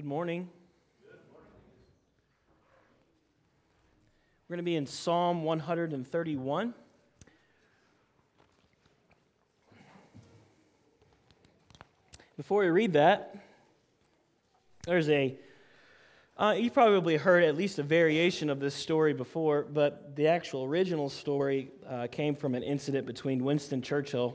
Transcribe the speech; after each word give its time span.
Good 0.00 0.06
morning. 0.06 0.48
We're 4.48 4.56
going 4.56 4.56
to 4.56 4.62
be 4.62 4.76
in 4.76 4.86
Psalm 4.86 5.44
131. 5.44 6.72
Before 12.38 12.62
we 12.62 12.68
read 12.68 12.94
that, 12.94 13.36
there's 14.86 15.10
a, 15.10 15.36
uh, 16.38 16.54
you 16.56 16.70
probably 16.70 17.18
heard 17.18 17.44
at 17.44 17.54
least 17.54 17.78
a 17.78 17.82
variation 17.82 18.48
of 18.48 18.58
this 18.58 18.74
story 18.74 19.12
before, 19.12 19.66
but 19.70 20.16
the 20.16 20.28
actual 20.28 20.64
original 20.64 21.10
story 21.10 21.72
uh, 21.86 22.06
came 22.10 22.34
from 22.34 22.54
an 22.54 22.62
incident 22.62 23.06
between 23.06 23.44
Winston 23.44 23.82
Churchill 23.82 24.34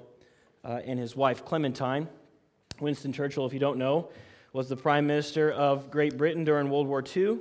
uh, 0.63 0.81
and 0.85 0.99
his 0.99 1.15
wife 1.15 1.43
Clementine. 1.43 2.07
Winston 2.79 3.11
Churchill, 3.11 3.47
if 3.47 3.53
you 3.53 3.59
don't 3.59 3.79
know, 3.79 4.11
was 4.55 4.69
the 4.69 4.77
Prime 4.77 5.05
Minister 5.05 5.51
of 5.51 5.91
Great 5.91 6.17
Britain 6.17 6.45
during 6.45 6.69
World 6.69 6.87
War 6.87 7.03
II 7.13 7.39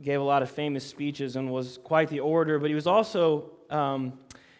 gave 0.00 0.20
a 0.20 0.22
lot 0.22 0.40
of 0.40 0.48
famous 0.48 0.86
speeches 0.86 1.34
and 1.34 1.50
was 1.50 1.80
quite 1.82 2.08
the 2.08 2.20
orator, 2.20 2.60
but 2.60 2.68
he 2.68 2.76
was 2.76 2.86
also, 2.86 3.50
um, 3.70 4.12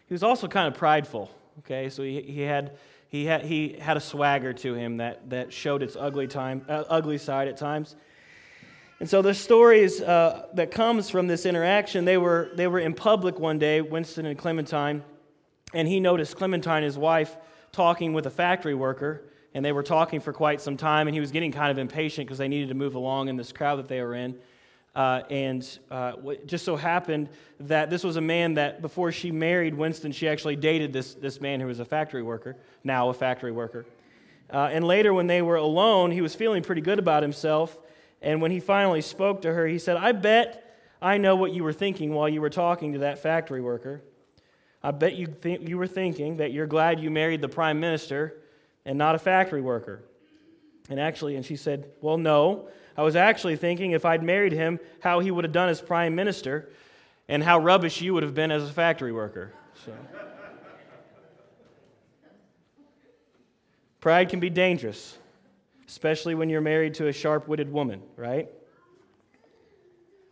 he 0.09 0.13
was 0.13 0.25
also 0.25 0.49
kind 0.49 0.67
of 0.67 0.75
prideful. 0.75 1.31
Okay, 1.61 1.89
so 1.89 2.03
he, 2.03 2.21
he, 2.21 2.41
had, 2.41 2.77
he, 3.07 3.27
had, 3.27 3.45
he 3.45 3.77
had 3.81 3.97
a 3.97 4.01
swagger 4.01 4.53
to 4.55 4.75
him 4.75 4.97
that, 4.97 5.31
that 5.31 5.53
showed 5.53 5.85
its 5.85 5.95
ugly, 5.95 6.27
time, 6.27 6.67
uh, 6.69 6.83
ugly 6.89 7.17
side 7.17 7.47
at 7.47 7.57
times. 7.57 7.95
And 8.99 9.09
so 9.09 9.23
the 9.23 9.33
stories 9.33 10.01
uh, 10.01 10.47
that 10.55 10.73
comes 10.73 11.11
from 11.11 11.29
this 11.29 11.47
interaction, 11.47 12.05
they 12.05 12.19
were, 12.19 12.51
they 12.57 12.67
were 12.67 12.81
in 12.81 12.93
public 12.93 13.39
one 13.39 13.61
day, 13.61 13.83
Winston 13.83 14.27
and 14.27 14.37
Clementine, 14.37 15.05
and 15.73 15.87
he 15.87 16.01
noticed 16.01 16.37
Clementine, 16.37 16.83
his 16.83 16.99
wife, 16.99 17.37
talking 17.71 18.15
with 18.15 18.27
a 18.27 18.31
factory 18.31 18.75
worker, 18.75 19.23
and 19.57 19.65
they 19.65 19.73
were 19.73 19.83
talking 19.83 20.21
for 20.21 20.35
quite 20.35 20.61
some 20.61 20.77
time, 20.77 21.09
and 21.09 21.15
he 21.15 21.21
was 21.21 21.33
getting 21.33 21.51
kind 21.51 21.71
of 21.71 21.79
impatient 21.79 22.27
because 22.27 22.37
they 22.37 22.47
needed 22.47 22.69
to 22.69 22.75
move 22.75 22.95
along 22.95 23.29
in 23.29 23.39
this 23.39 23.53
crowd 23.53 23.77
that 23.77 23.89
they 23.89 24.03
were 24.03 24.15
in. 24.15 24.37
Uh, 24.95 25.23
and 25.31 25.79
uh, 25.91 26.13
it 26.27 26.47
just 26.47 26.63
so 26.63 26.77
happened 26.77 27.31
that 27.61 27.89
this 27.89 28.05
was 28.05 28.17
a 28.17 28.21
man 28.21 28.53
that 28.53 28.83
before 28.83 29.11
she 29.11 29.31
married 29.31 29.73
Winston, 29.73 30.13
she 30.13 30.29
actually 30.29 30.57
dated 30.57 30.93
this, 30.93 31.15
this 31.15 31.41
man 31.41 31.59
who 31.59 31.69
was 31.69 31.81
a 31.81 31.87
factory 31.87 32.23
worker, 32.23 32.55
now 32.85 33.09
a 33.09 33.15
factory 33.15 33.51
worker. 33.51 33.87
Uh, 34.53 34.69
and 34.71 34.87
later, 34.87 35.15
when 35.15 35.27
they 35.27 35.41
were 35.41 35.57
alone, 35.57 36.11
he 36.11 36.21
was 36.21 36.35
feeling 36.35 36.63
pretty 36.63 36.83
good 36.83 36.99
about 36.99 37.23
himself. 37.23 37.79
And 38.21 38.43
when 38.43 38.51
he 38.51 38.61
finally 38.61 39.01
spoke 39.01 39.41
to 39.41 39.55
her, 39.55 39.67
he 39.67 39.79
said, 39.79 39.97
I 39.97 40.13
bet 40.13 40.79
I 41.01 41.17
know 41.17 41.35
what 41.35 41.55
you 41.55 41.65
were 41.65 41.73
thinking 41.73 42.13
while 42.13 42.29
you 42.29 42.43
were 42.43 42.51
talking 42.51 42.93
to 42.93 42.99
that 42.99 43.21
factory 43.21 43.63
worker. 43.63 44.03
I 44.83 44.91
bet 44.91 45.15
you, 45.15 45.29
th- 45.29 45.63
you 45.63 45.79
were 45.79 45.87
thinking 45.87 46.37
that 46.37 46.53
you're 46.53 46.67
glad 46.67 47.01
you 47.01 47.11
married 47.11 47.41
the 47.41 47.49
prime 47.49 47.81
minister 47.81 48.35
and 48.87 48.97
not 48.97 49.15
a 49.15 49.19
factory 49.19 49.61
worker. 49.61 50.03
And 50.89 50.99
actually, 50.99 51.37
and 51.37 51.45
she 51.45 51.57
said, 51.57 51.91
Well, 52.01 52.17
no. 52.17 52.69
I 52.97 53.03
was 53.03 53.15
actually 53.15 53.57
thinking 53.57 53.91
if 53.91 54.07
I'd 54.07 54.23
married 54.23 54.53
him, 54.53 54.81
how 55.01 55.21
he 55.21 55.31
would 55.31 55.45
have 55.45 55.53
done 55.53 55.69
as 55.69 55.83
prime 55.83 56.15
minister 56.15 56.71
and 57.29 57.43
how 57.43 57.59
rubbish 57.59 58.01
you 58.01 58.15
would 58.15 58.23
have 58.23 58.33
been 58.33 58.51
as 58.51 58.63
a 58.63 58.73
factory 58.73 59.13
worker. 59.13 59.53
So. 59.85 59.93
Pride 64.01 64.31
can 64.31 64.41
be 64.41 64.49
dangerous, 64.49 65.19
especially 65.89 66.35
when 66.35 66.49
you're 66.49 66.61
married 66.61 66.95
to 66.95 67.09
a 67.09 67.13
sharp 67.13 67.49
witted 67.49 67.71
woman, 67.71 68.01
right? 68.17 68.49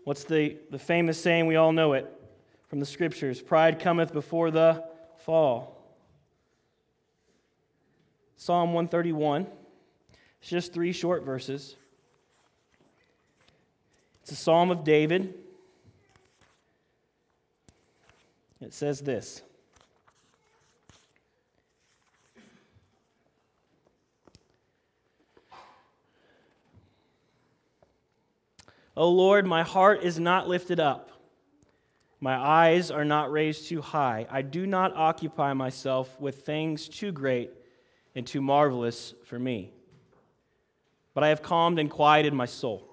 What's 0.04 0.24
the, 0.24 0.56
the 0.70 0.78
famous 0.78 1.20
saying? 1.20 1.46
We 1.46 1.56
all 1.56 1.72
know 1.72 1.94
it 1.94 2.10
from 2.68 2.78
the 2.78 2.86
scriptures 2.86 3.42
Pride 3.42 3.80
cometh 3.80 4.12
before 4.12 4.50
the 4.50 4.84
fall. 5.18 5.73
Psalm 8.36 8.72
131. 8.72 9.46
It's 10.40 10.50
just 10.50 10.72
three 10.72 10.92
short 10.92 11.24
verses. 11.24 11.76
It's 14.22 14.32
a 14.32 14.36
psalm 14.36 14.70
of 14.70 14.84
David. 14.84 15.34
It 18.60 18.72
says 18.72 19.00
this 19.00 19.42
O 28.96 29.08
Lord, 29.08 29.46
my 29.46 29.62
heart 29.62 30.02
is 30.04 30.20
not 30.20 30.48
lifted 30.48 30.78
up. 30.78 31.10
My 32.20 32.36
eyes 32.36 32.90
are 32.90 33.04
not 33.04 33.30
raised 33.30 33.68
too 33.68 33.82
high. 33.82 34.26
I 34.30 34.42
do 34.42 34.66
not 34.66 34.94
occupy 34.94 35.52
myself 35.52 36.18
with 36.20 36.46
things 36.46 36.88
too 36.88 37.12
great 37.12 37.50
and 38.14 38.26
too 38.26 38.40
marvelous 38.40 39.14
for 39.24 39.38
me. 39.38 39.72
But 41.14 41.24
I 41.24 41.28
have 41.28 41.42
calmed 41.42 41.78
and 41.78 41.90
quieted 41.90 42.32
my 42.32 42.46
soul. 42.46 42.88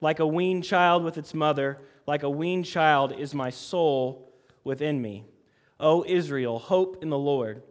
Like 0.00 0.18
a 0.18 0.26
weaned 0.26 0.64
child 0.64 1.04
with 1.04 1.18
its 1.18 1.34
mother, 1.34 1.78
like 2.06 2.22
a 2.22 2.30
weaned 2.30 2.66
child 2.66 3.12
is 3.12 3.34
my 3.34 3.50
soul 3.50 4.32
within 4.64 5.00
me. 5.00 5.24
O 5.78 6.04
Israel, 6.06 6.58
hope 6.58 7.02
in 7.02 7.10
the 7.10 7.18
Lord 7.18 7.62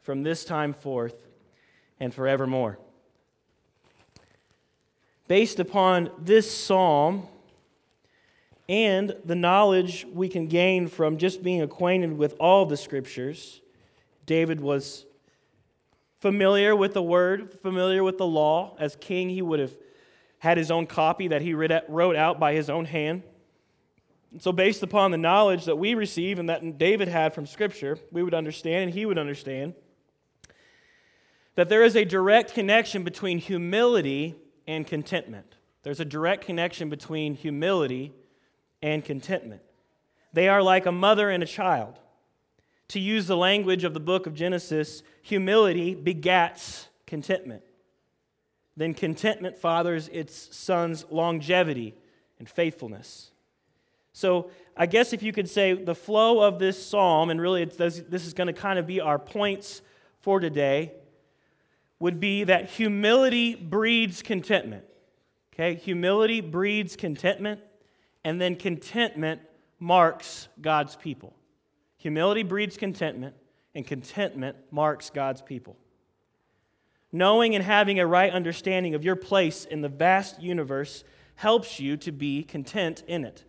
from 0.00 0.22
this 0.22 0.44
time 0.44 0.72
forth 0.72 1.26
and 1.98 2.14
forevermore. 2.14 2.78
Based 5.28 5.58
upon 5.58 6.10
this 6.18 6.48
psalm 6.50 7.26
and 8.68 9.16
the 9.24 9.34
knowledge 9.34 10.06
we 10.12 10.28
can 10.28 10.46
gain 10.46 10.86
from 10.86 11.18
just 11.18 11.42
being 11.42 11.62
acquainted 11.62 12.16
with 12.16 12.34
all 12.38 12.66
the 12.66 12.76
scriptures, 12.76 13.60
David 14.26 14.60
was 14.60 15.06
familiar 16.18 16.74
with 16.74 16.92
the 16.92 17.02
word, 17.02 17.58
familiar 17.62 18.02
with 18.02 18.18
the 18.18 18.26
law. 18.26 18.76
As 18.78 18.96
king, 18.96 19.30
he 19.30 19.42
would 19.42 19.60
have 19.60 19.74
had 20.38 20.58
his 20.58 20.70
own 20.70 20.86
copy 20.86 21.28
that 21.28 21.42
he 21.42 21.54
wrote 21.54 22.16
out 22.16 22.38
by 22.38 22.54
his 22.54 22.68
own 22.68 22.84
hand. 22.84 23.22
And 24.32 24.42
so, 24.42 24.52
based 24.52 24.82
upon 24.82 25.12
the 25.12 25.18
knowledge 25.18 25.64
that 25.64 25.76
we 25.76 25.94
receive 25.94 26.38
and 26.38 26.48
that 26.48 26.78
David 26.78 27.08
had 27.08 27.34
from 27.34 27.46
Scripture, 27.46 27.98
we 28.10 28.22
would 28.22 28.34
understand 28.34 28.84
and 28.84 28.92
he 28.92 29.06
would 29.06 29.18
understand 29.18 29.74
that 31.54 31.68
there 31.68 31.82
is 31.82 31.96
a 31.96 32.04
direct 32.04 32.52
connection 32.52 33.02
between 33.02 33.38
humility 33.38 34.34
and 34.66 34.86
contentment. 34.86 35.54
There's 35.84 36.00
a 36.00 36.04
direct 36.04 36.44
connection 36.44 36.90
between 36.90 37.34
humility 37.34 38.12
and 38.82 39.04
contentment. 39.04 39.62
They 40.32 40.48
are 40.48 40.62
like 40.62 40.84
a 40.84 40.92
mother 40.92 41.30
and 41.30 41.42
a 41.42 41.46
child. 41.46 41.98
To 42.88 43.00
use 43.00 43.26
the 43.26 43.36
language 43.36 43.84
of 43.84 43.94
the 43.94 44.00
book 44.00 44.26
of 44.26 44.34
Genesis, 44.34 45.02
humility 45.22 45.94
begats 45.94 46.86
contentment 47.06 47.62
then 48.76 48.92
contentment 48.94 49.56
fathers 49.56 50.08
its 50.12 50.54
son's 50.54 51.06
longevity 51.10 51.94
and 52.38 52.48
faithfulness. 52.48 53.30
So, 54.12 54.50
I 54.76 54.86
guess 54.86 55.12
if 55.12 55.22
you 55.22 55.32
could 55.32 55.48
say 55.48 55.72
the 55.72 55.94
flow 55.94 56.40
of 56.40 56.58
this 56.58 56.84
psalm, 56.84 57.30
and 57.30 57.40
really 57.40 57.64
this 57.64 57.98
is 57.98 58.34
going 58.34 58.46
to 58.46 58.52
kind 58.52 58.78
of 58.78 58.86
be 58.86 59.00
our 59.00 59.18
points 59.18 59.80
for 60.20 60.38
today, 60.38 60.92
would 61.98 62.20
be 62.20 62.44
that 62.44 62.68
humility 62.70 63.54
breeds 63.54 64.20
contentment. 64.20 64.84
Okay? 65.54 65.76
Humility 65.76 66.42
breeds 66.42 66.96
contentment, 66.96 67.60
and 68.24 68.38
then 68.38 68.56
contentment 68.56 69.40
marks 69.78 70.48
God's 70.60 70.96
people. 70.96 71.34
Humility 72.06 72.44
breeds 72.44 72.76
contentment, 72.76 73.34
and 73.74 73.84
contentment 73.84 74.56
marks 74.70 75.10
God's 75.10 75.42
people. 75.42 75.76
Knowing 77.10 77.56
and 77.56 77.64
having 77.64 77.98
a 77.98 78.06
right 78.06 78.32
understanding 78.32 78.94
of 78.94 79.04
your 79.04 79.16
place 79.16 79.64
in 79.64 79.80
the 79.80 79.88
vast 79.88 80.40
universe 80.40 81.02
helps 81.34 81.80
you 81.80 81.96
to 81.96 82.12
be 82.12 82.44
content 82.44 83.02
in 83.08 83.24
it. 83.24 83.42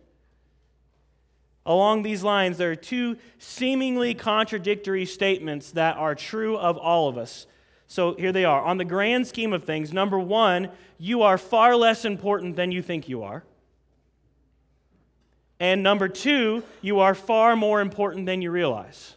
Along 1.64 2.02
these 2.02 2.24
lines, 2.24 2.58
there 2.58 2.72
are 2.72 2.74
two 2.74 3.16
seemingly 3.38 4.12
contradictory 4.12 5.06
statements 5.06 5.70
that 5.70 5.96
are 5.96 6.16
true 6.16 6.58
of 6.58 6.76
all 6.76 7.08
of 7.08 7.16
us. 7.16 7.46
So 7.86 8.16
here 8.16 8.32
they 8.32 8.44
are. 8.44 8.64
On 8.64 8.76
the 8.76 8.84
grand 8.84 9.28
scheme 9.28 9.52
of 9.52 9.62
things, 9.62 9.92
number 9.92 10.18
one, 10.18 10.70
you 10.98 11.22
are 11.22 11.38
far 11.38 11.76
less 11.76 12.04
important 12.04 12.56
than 12.56 12.72
you 12.72 12.82
think 12.82 13.08
you 13.08 13.22
are. 13.22 13.44
And 15.60 15.82
number 15.82 16.08
two, 16.08 16.62
you 16.80 17.00
are 17.00 17.14
far 17.14 17.56
more 17.56 17.80
important 17.80 18.26
than 18.26 18.42
you 18.42 18.50
realize. 18.50 19.14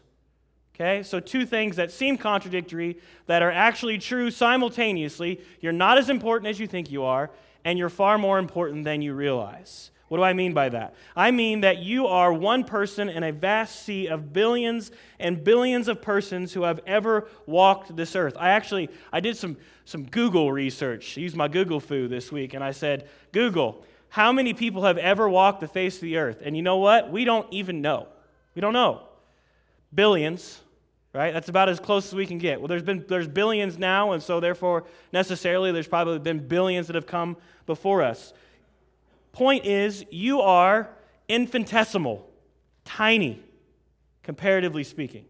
Okay, 0.73 1.03
so 1.03 1.19
two 1.19 1.45
things 1.45 1.75
that 1.75 1.91
seem 1.91 2.17
contradictory 2.17 2.97
that 3.27 3.43
are 3.43 3.51
actually 3.51 3.99
true 3.99 4.31
simultaneously. 4.31 5.41
You're 5.59 5.73
not 5.73 5.99
as 5.99 6.09
important 6.09 6.49
as 6.49 6.59
you 6.59 6.65
think 6.65 6.89
you 6.89 7.03
are, 7.03 7.29
and 7.63 7.77
you're 7.77 7.89
far 7.89 8.17
more 8.17 8.39
important 8.39 8.83
than 8.83 9.01
you 9.03 9.13
realize. 9.13 9.91
What 10.07 10.17
do 10.17 10.23
I 10.23 10.33
mean 10.33 10.53
by 10.53 10.67
that? 10.69 10.95
I 11.15 11.31
mean 11.31 11.61
that 11.61 11.77
you 11.77 12.07
are 12.07 12.33
one 12.33 12.65
person 12.65 13.07
in 13.07 13.23
a 13.23 13.31
vast 13.31 13.83
sea 13.83 14.07
of 14.07 14.33
billions 14.33 14.91
and 15.19 15.41
billions 15.41 15.87
of 15.87 16.01
persons 16.01 16.51
who 16.51 16.63
have 16.63 16.81
ever 16.85 17.29
walked 17.45 17.95
this 17.95 18.13
earth. 18.13 18.35
I 18.37 18.49
actually 18.49 18.89
I 19.13 19.21
did 19.21 19.37
some 19.37 19.55
some 19.85 20.03
Google 20.03 20.51
research. 20.51 21.17
I 21.17 21.21
used 21.21 21.37
my 21.37 21.47
Google 21.47 21.79
fu 21.79 22.09
this 22.09 22.29
week 22.29 22.53
and 22.53 22.61
I 22.61 22.71
said, 22.71 23.07
"Google, 23.31 23.85
how 24.11 24.31
many 24.31 24.53
people 24.53 24.83
have 24.83 24.97
ever 24.97 25.27
walked 25.27 25.59
the 25.59 25.67
face 25.67 25.95
of 25.95 26.01
the 26.01 26.17
earth?" 26.17 26.41
And 26.43 26.55
you 26.55 26.61
know 26.61 26.77
what? 26.77 27.11
We 27.11 27.25
don't 27.25 27.47
even 27.51 27.81
know. 27.81 28.07
We 28.55 28.61
don't 28.61 28.73
know. 28.73 29.01
Billions 29.93 30.61
right? 31.13 31.33
That's 31.33 31.49
about 31.49 31.69
as 31.69 31.79
close 31.79 32.07
as 32.07 32.15
we 32.15 32.25
can 32.25 32.37
get. 32.37 32.59
Well, 32.59 32.67
there's 32.67 32.83
been 32.83 33.05
there's 33.07 33.27
billions 33.27 33.77
now, 33.77 34.11
and 34.11 34.23
so 34.23 34.39
therefore 34.39 34.85
necessarily 35.11 35.71
there's 35.71 35.87
probably 35.87 36.19
been 36.19 36.47
billions 36.47 36.87
that 36.87 36.95
have 36.95 37.07
come 37.07 37.37
before 37.65 38.01
us. 38.01 38.33
Point 39.33 39.65
is, 39.65 40.05
you 40.09 40.41
are 40.41 40.89
infinitesimal, 41.29 42.29
tiny, 42.83 43.41
comparatively 44.23 44.83
speaking. 44.83 45.25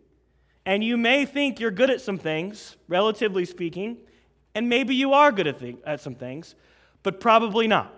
And 0.65 0.83
you 0.83 0.97
may 0.97 1.25
think 1.25 1.59
you're 1.59 1.71
good 1.71 1.89
at 1.89 2.01
some 2.01 2.17
things, 2.17 2.75
relatively 2.87 3.45
speaking, 3.45 3.97
and 4.53 4.69
maybe 4.69 4.95
you 4.95 5.13
are 5.13 5.31
good 5.31 5.47
at, 5.47 5.59
th- 5.59 5.77
at 5.85 6.01
some 6.01 6.15
things, 6.15 6.55
but 7.03 7.19
probably 7.19 7.67
not. 7.67 7.93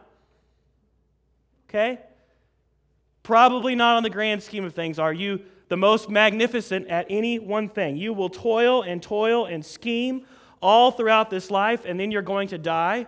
Okay? 1.74 2.00
Probably 3.24 3.74
not 3.74 3.98
on 3.98 4.04
the 4.04 4.10
grand 4.10 4.44
scheme 4.44 4.64
of 4.64 4.76
things 4.76 5.00
are 5.00 5.14
you 5.14 5.42
the 5.70 5.78
most 5.78 6.08
magnificent 6.08 6.88
at 6.88 7.08
any 7.10 7.40
one 7.40 7.68
thing. 7.68 7.98
You 7.98 8.14
will 8.14 8.30
toil 8.30 8.84
and 8.84 9.02
toil 9.02 9.46
and 9.46 9.66
scheme 9.66 10.26
all 10.62 10.92
throughout 10.92 11.30
this 11.32 11.50
life, 11.50 11.84
and 11.86 12.00
then 12.00 12.12
you're 12.12 12.22
going 12.22 12.50
to 12.50 12.58
die. 12.58 13.08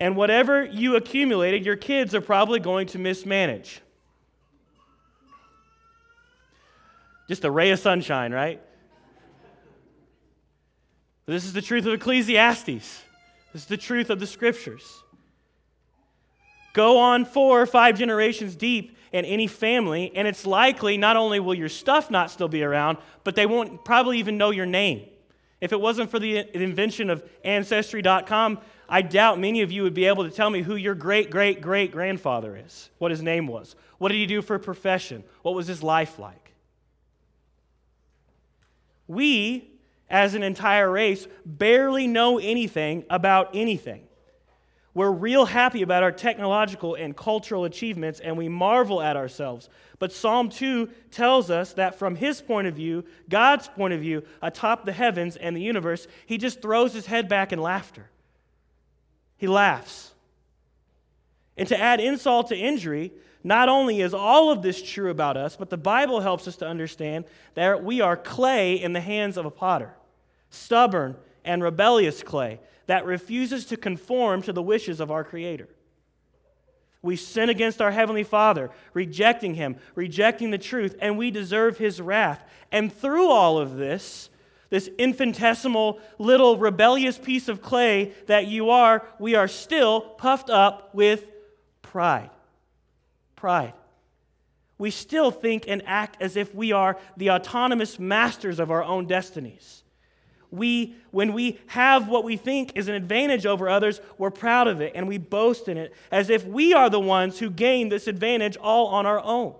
And 0.00 0.16
whatever 0.16 0.64
you 0.64 0.96
accumulated, 0.96 1.64
your 1.64 1.76
kids 1.76 2.14
are 2.14 2.20
probably 2.20 2.58
going 2.58 2.88
to 2.88 2.98
mismanage. 2.98 3.80
Just 7.28 7.44
a 7.44 7.50
ray 7.50 7.70
of 7.70 7.78
sunshine, 7.78 8.32
right? 8.32 8.60
This 11.26 11.44
is 11.44 11.52
the 11.52 11.62
truth 11.62 11.86
of 11.86 11.92
Ecclesiastes. 11.92 13.02
This 13.52 13.62
is 13.62 13.66
the 13.66 13.76
truth 13.76 14.10
of 14.10 14.18
the 14.18 14.26
scriptures. 14.26 15.02
Go 16.72 16.98
on 16.98 17.24
four 17.24 17.60
or 17.60 17.66
five 17.66 17.98
generations 17.98 18.56
deep 18.56 18.96
in 19.12 19.24
any 19.24 19.46
family, 19.46 20.12
and 20.14 20.28
it's 20.28 20.46
likely 20.46 20.96
not 20.96 21.16
only 21.16 21.40
will 21.40 21.54
your 21.54 21.68
stuff 21.68 22.10
not 22.10 22.30
still 22.30 22.48
be 22.48 22.62
around, 22.62 22.98
but 23.24 23.34
they 23.34 23.46
won't 23.46 23.84
probably 23.84 24.18
even 24.18 24.36
know 24.36 24.50
your 24.50 24.66
name. 24.66 25.06
If 25.60 25.72
it 25.72 25.80
wasn't 25.80 26.10
for 26.10 26.18
the 26.18 26.44
invention 26.54 27.10
of 27.10 27.22
Ancestry.com, 27.44 28.60
I 28.88 29.02
doubt 29.02 29.38
many 29.38 29.62
of 29.62 29.72
you 29.72 29.82
would 29.82 29.94
be 29.94 30.06
able 30.06 30.24
to 30.24 30.30
tell 30.30 30.50
me 30.50 30.62
who 30.62 30.76
your 30.76 30.94
great 30.94 31.30
great 31.30 31.60
great 31.60 31.92
grandfather 31.92 32.56
is, 32.56 32.90
what 32.98 33.10
his 33.10 33.22
name 33.22 33.46
was, 33.46 33.76
what 33.98 34.10
did 34.10 34.18
he 34.18 34.26
do 34.26 34.40
for 34.40 34.54
a 34.54 34.60
profession, 34.60 35.24
what 35.42 35.54
was 35.54 35.66
his 35.66 35.82
life 35.82 36.18
like. 36.18 36.52
We, 39.06 39.70
as 40.08 40.34
an 40.34 40.42
entire 40.42 40.90
race, 40.90 41.26
barely 41.44 42.06
know 42.06 42.38
anything 42.38 43.04
about 43.10 43.50
anything. 43.54 44.07
We're 44.98 45.12
real 45.12 45.44
happy 45.46 45.82
about 45.82 46.02
our 46.02 46.10
technological 46.10 46.96
and 46.96 47.16
cultural 47.16 47.64
achievements, 47.64 48.18
and 48.18 48.36
we 48.36 48.48
marvel 48.48 49.00
at 49.00 49.16
ourselves. 49.16 49.68
But 50.00 50.10
Psalm 50.10 50.48
2 50.48 50.88
tells 51.12 51.52
us 51.52 51.74
that 51.74 52.00
from 52.00 52.16
his 52.16 52.40
point 52.40 52.66
of 52.66 52.74
view, 52.74 53.04
God's 53.28 53.68
point 53.68 53.94
of 53.94 54.00
view, 54.00 54.24
atop 54.42 54.84
the 54.84 54.92
heavens 54.92 55.36
and 55.36 55.54
the 55.54 55.62
universe, 55.62 56.08
he 56.26 56.36
just 56.36 56.60
throws 56.60 56.94
his 56.94 57.06
head 57.06 57.28
back 57.28 57.52
in 57.52 57.60
laughter. 57.60 58.10
He 59.36 59.46
laughs. 59.46 60.14
And 61.56 61.68
to 61.68 61.80
add 61.80 62.00
insult 62.00 62.48
to 62.48 62.56
injury, 62.56 63.12
not 63.44 63.68
only 63.68 64.00
is 64.00 64.12
all 64.12 64.50
of 64.50 64.62
this 64.62 64.82
true 64.82 65.10
about 65.10 65.36
us, 65.36 65.54
but 65.54 65.70
the 65.70 65.76
Bible 65.76 66.22
helps 66.22 66.48
us 66.48 66.56
to 66.56 66.66
understand 66.66 67.24
that 67.54 67.84
we 67.84 68.00
are 68.00 68.16
clay 68.16 68.74
in 68.74 68.94
the 68.94 69.00
hands 69.00 69.36
of 69.36 69.46
a 69.46 69.50
potter, 69.52 69.94
stubborn 70.50 71.14
and 71.44 71.62
rebellious 71.62 72.24
clay 72.24 72.58
that 72.88 73.04
refuses 73.04 73.66
to 73.66 73.76
conform 73.76 74.42
to 74.42 74.52
the 74.52 74.62
wishes 74.62 74.98
of 74.98 75.10
our 75.10 75.22
Creator. 75.22 75.68
We 77.02 77.16
sin 77.16 77.48
against 77.48 77.80
our 77.80 77.92
Heavenly 77.92 78.24
Father, 78.24 78.70
rejecting 78.92 79.54
Him, 79.54 79.76
rejecting 79.94 80.50
the 80.50 80.58
truth, 80.58 80.96
and 81.00 81.16
we 81.16 81.30
deserve 81.30 81.78
His 81.78 82.00
wrath. 82.00 82.42
And 82.72 82.92
through 82.92 83.28
all 83.28 83.58
of 83.58 83.76
this, 83.76 84.30
this 84.70 84.88
infinitesimal 84.98 86.00
little 86.18 86.56
rebellious 86.56 87.18
piece 87.18 87.48
of 87.48 87.62
clay 87.62 88.14
that 88.26 88.46
you 88.46 88.70
are, 88.70 89.06
we 89.18 89.34
are 89.34 89.48
still 89.48 90.00
puffed 90.00 90.50
up 90.50 90.94
with 90.94 91.26
pride. 91.82 92.30
Pride. 93.36 93.74
We 94.78 94.90
still 94.90 95.30
think 95.30 95.64
and 95.68 95.82
act 95.86 96.20
as 96.22 96.36
if 96.36 96.54
we 96.54 96.72
are 96.72 96.98
the 97.18 97.30
autonomous 97.30 97.98
masters 97.98 98.58
of 98.58 98.70
our 98.70 98.82
own 98.82 99.06
destinies 99.06 99.82
we, 100.50 100.94
when 101.10 101.32
we 101.32 101.58
have 101.66 102.08
what 102.08 102.24
we 102.24 102.36
think 102.36 102.72
is 102.74 102.88
an 102.88 102.94
advantage 102.94 103.46
over 103.46 103.68
others, 103.68 104.00
we're 104.16 104.30
proud 104.30 104.66
of 104.68 104.80
it 104.80 104.92
and 104.94 105.06
we 105.06 105.18
boast 105.18 105.68
in 105.68 105.76
it 105.76 105.94
as 106.10 106.30
if 106.30 106.46
we 106.46 106.72
are 106.72 106.88
the 106.88 107.00
ones 107.00 107.38
who 107.38 107.50
gain 107.50 107.88
this 107.88 108.06
advantage 108.06 108.56
all 108.56 108.86
on 108.86 109.06
our 109.06 109.20
own. 109.20 109.54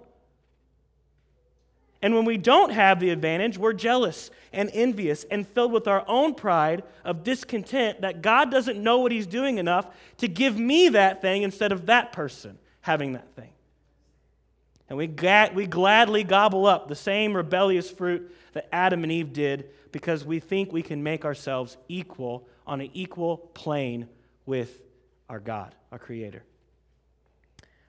And 2.01 2.15
when 2.15 2.25
we 2.25 2.37
don't 2.37 2.71
have 2.71 3.01
the 3.01 3.11
advantage, 3.11 3.59
we're 3.59 3.73
jealous 3.73 4.31
and 4.53 4.71
envious 4.73 5.25
and 5.25 5.47
filled 5.47 5.73
with 5.73 5.89
our 5.89 6.05
own 6.07 6.35
pride 6.35 6.85
of 7.05 7.25
discontent 7.25 8.03
that 8.03 8.23
God 8.23 8.51
doesn't 8.51 8.81
know 8.81 8.99
what 8.99 9.11
He's 9.11 9.27
doing 9.27 9.59
enough 9.59 9.87
to 10.19 10.29
give 10.29 10.57
me 10.57 10.91
that 10.91 11.21
thing 11.21 11.43
instead 11.43 11.73
of 11.73 11.87
that 11.87 12.13
person 12.13 12.59
having 12.83 13.15
that 13.15 13.35
thing. 13.35 13.51
And 14.89 14.97
we, 14.97 15.07
ga- 15.07 15.51
we 15.53 15.67
gladly 15.67 16.25
gobble 16.25 16.67
up 16.67 16.89
the 16.89 16.95
same 16.95 17.37
rebellious 17.37 17.91
fruit 17.91 18.35
that 18.53 18.69
Adam 18.73 19.03
and 19.03 19.13
Eve 19.13 19.33
did 19.33 19.69
because 19.93 20.25
we 20.25 20.41
think 20.41 20.73
we 20.73 20.83
can 20.83 21.03
make 21.03 21.25
ourselves 21.25 21.77
equal 21.89 22.47
on 22.67 22.81
an 22.81 22.91
equal 22.95 23.39
plane 23.55 24.09
with 24.47 24.81
our 25.29 25.41
God, 25.41 25.75
our 25.93 25.99
Creator. 25.99 26.43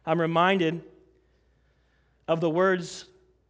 I'm 0.05 0.19
reminded 0.19 0.81
of 2.27 2.41
the 2.41 2.49
words 2.49 3.05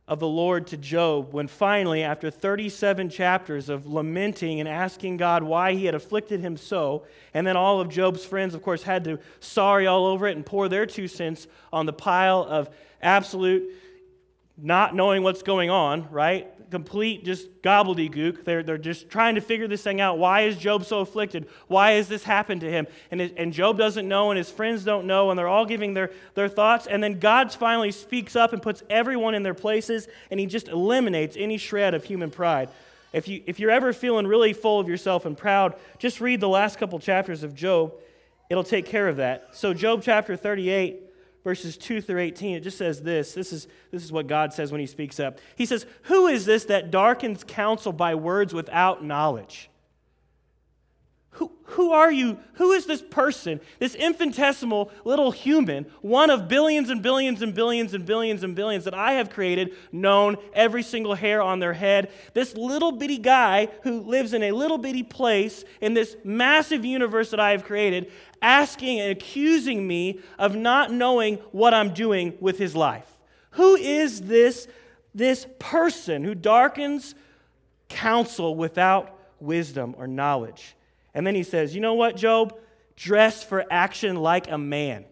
of 0.07 0.19
the 0.19 0.27
Lord 0.27 0.65
to 0.67 0.77
Job 0.77 1.33
when 1.33 1.47
finally, 1.47 2.01
after 2.01 2.31
37 2.31 3.09
chapters 3.09 3.69
of 3.69 3.85
lamenting 3.85 4.59
and 4.59 4.67
asking 4.67 5.17
God 5.17 5.43
why 5.43 5.73
he 5.73 5.85
had 5.85 5.93
afflicted 5.93 6.39
him 6.39 6.57
so, 6.57 7.05
and 7.33 7.45
then 7.45 7.55
all 7.55 7.79
of 7.79 7.89
Job's 7.89 8.25
friends, 8.25 8.55
of 8.55 8.63
course, 8.63 8.81
had 8.81 9.03
to 9.03 9.19
sorry 9.39 9.85
all 9.85 10.07
over 10.07 10.27
it 10.27 10.35
and 10.35 10.43
pour 10.43 10.67
their 10.67 10.87
two 10.87 11.07
cents 11.07 11.45
on 11.71 11.85
the 11.85 11.93
pile 11.93 12.43
of 12.43 12.69
absolute 13.01 13.71
not 14.57 14.95
knowing 14.95 15.23
what's 15.23 15.43
going 15.43 15.69
on, 15.69 16.09
right? 16.09 16.51
Complete 16.69 17.25
just 17.25 17.61
gobbledygook. 17.61 18.43
They're, 18.43 18.63
they're 18.63 18.77
just 18.77 19.09
trying 19.09 19.35
to 19.35 19.41
figure 19.41 19.67
this 19.67 19.83
thing 19.83 20.01
out. 20.01 20.17
Why 20.17 20.41
is 20.41 20.57
Job 20.57 20.85
so 20.85 20.99
afflicted? 20.99 21.47
Why 21.67 21.91
has 21.91 22.07
this 22.07 22.23
happened 22.23 22.61
to 22.61 22.69
him? 22.69 22.87
And, 23.11 23.21
it, 23.21 23.33
and 23.37 23.51
Job 23.53 23.77
doesn't 23.77 24.07
know, 24.07 24.31
and 24.31 24.37
his 24.37 24.49
friends 24.49 24.83
don't 24.83 25.05
know, 25.07 25.29
and 25.29 25.37
they're 25.37 25.47
all 25.47 25.65
giving 25.65 25.93
their, 25.93 26.11
their 26.35 26.49
thoughts. 26.49 26.87
And 26.87 27.03
then 27.03 27.19
God 27.19 27.51
finally 27.51 27.91
speaks 27.91 28.35
up 28.35 28.53
and 28.53 28.61
puts 28.61 28.83
everyone 28.89 29.35
in 29.35 29.43
their 29.43 29.53
places, 29.53 30.07
and 30.31 30.39
he 30.39 30.45
just 30.45 30.67
eliminates 30.67 31.35
any 31.37 31.57
shred 31.57 31.93
of 31.93 32.03
human 32.03 32.31
pride. 32.31 32.69
If, 33.11 33.27
you, 33.27 33.41
if 33.45 33.59
you're 33.59 33.71
ever 33.71 33.91
feeling 33.91 34.27
really 34.27 34.53
full 34.53 34.79
of 34.79 34.87
yourself 34.87 35.25
and 35.25 35.37
proud, 35.37 35.75
just 35.97 36.21
read 36.21 36.39
the 36.39 36.49
last 36.49 36.77
couple 36.77 36.99
chapters 36.99 37.43
of 37.43 37.55
Job. 37.55 37.93
It'll 38.49 38.63
take 38.63 38.85
care 38.85 39.07
of 39.07 39.17
that. 39.17 39.49
So, 39.51 39.73
Job 39.73 40.01
chapter 40.03 40.35
38 40.35 41.08
verses 41.43 41.77
2 41.77 42.01
through 42.01 42.19
18, 42.19 42.55
it 42.55 42.59
just 42.61 42.77
says 42.77 43.01
this. 43.01 43.33
This 43.33 43.53
is, 43.53 43.67
this 43.91 44.03
is 44.03 44.11
what 44.11 44.27
God 44.27 44.53
says 44.53 44.71
when 44.71 44.81
he 44.81 44.87
speaks 44.87 45.19
up. 45.19 45.39
He 45.55 45.65
says, 45.65 45.85
Who 46.03 46.27
is 46.27 46.45
this 46.45 46.65
that 46.65 46.91
darkens 46.91 47.43
counsel 47.43 47.93
by 47.93 48.15
words 48.15 48.53
without 48.53 49.03
knowledge? 49.03 49.69
Who, 51.33 51.51
who 51.63 51.91
are 51.91 52.11
you? 52.11 52.39
Who 52.55 52.71
is 52.73 52.85
this 52.85 53.01
person, 53.01 53.61
this 53.77 53.95
infinitesimal 53.95 54.91
little 55.05 55.31
human, 55.31 55.85
one 56.01 56.29
of 56.29 56.49
billions 56.49 56.89
and 56.89 57.01
billions 57.01 57.41
and 57.41 57.53
billions 57.53 57.93
and 57.93 58.05
billions 58.05 58.43
and 58.43 58.55
billions 58.55 58.83
that 58.85 58.93
I 58.93 59.13
have 59.13 59.29
created, 59.29 59.73
known 59.91 60.35
every 60.53 60.83
single 60.83 61.13
hair 61.13 61.41
on 61.41 61.59
their 61.59 61.71
head? 61.71 62.11
This 62.33 62.57
little 62.57 62.91
bitty 62.91 63.19
guy 63.19 63.69
who 63.83 64.01
lives 64.01 64.33
in 64.33 64.43
a 64.43 64.51
little 64.51 64.77
bitty 64.77 65.03
place 65.03 65.63
in 65.79 65.93
this 65.93 66.17
massive 66.25 66.83
universe 66.83 67.29
that 67.29 67.39
I 67.39 67.51
have 67.51 67.63
created, 67.63 68.11
asking 68.41 68.99
and 68.99 69.11
accusing 69.11 69.87
me 69.87 70.19
of 70.37 70.55
not 70.55 70.91
knowing 70.91 71.37
what 71.51 71.73
I'm 71.73 71.93
doing 71.93 72.35
with 72.39 72.57
his 72.57 72.75
life. 72.75 73.09
Who 73.51 73.75
is 73.75 74.21
this, 74.21 74.67
this 75.13 75.47
person 75.59 76.23
who 76.23 76.35
darkens 76.35 77.15
counsel 77.87 78.55
without 78.55 79.17
wisdom 79.39 79.95
or 79.97 80.07
knowledge? 80.07 80.75
And 81.13 81.25
then 81.25 81.35
he 81.35 81.43
says, 81.43 81.73
You 81.73 81.81
know 81.81 81.95
what, 81.95 82.15
Job? 82.15 82.57
Dress 82.95 83.43
for 83.43 83.65
action 83.71 84.17
like 84.17 84.51
a 84.51 84.57
man. 84.57 85.05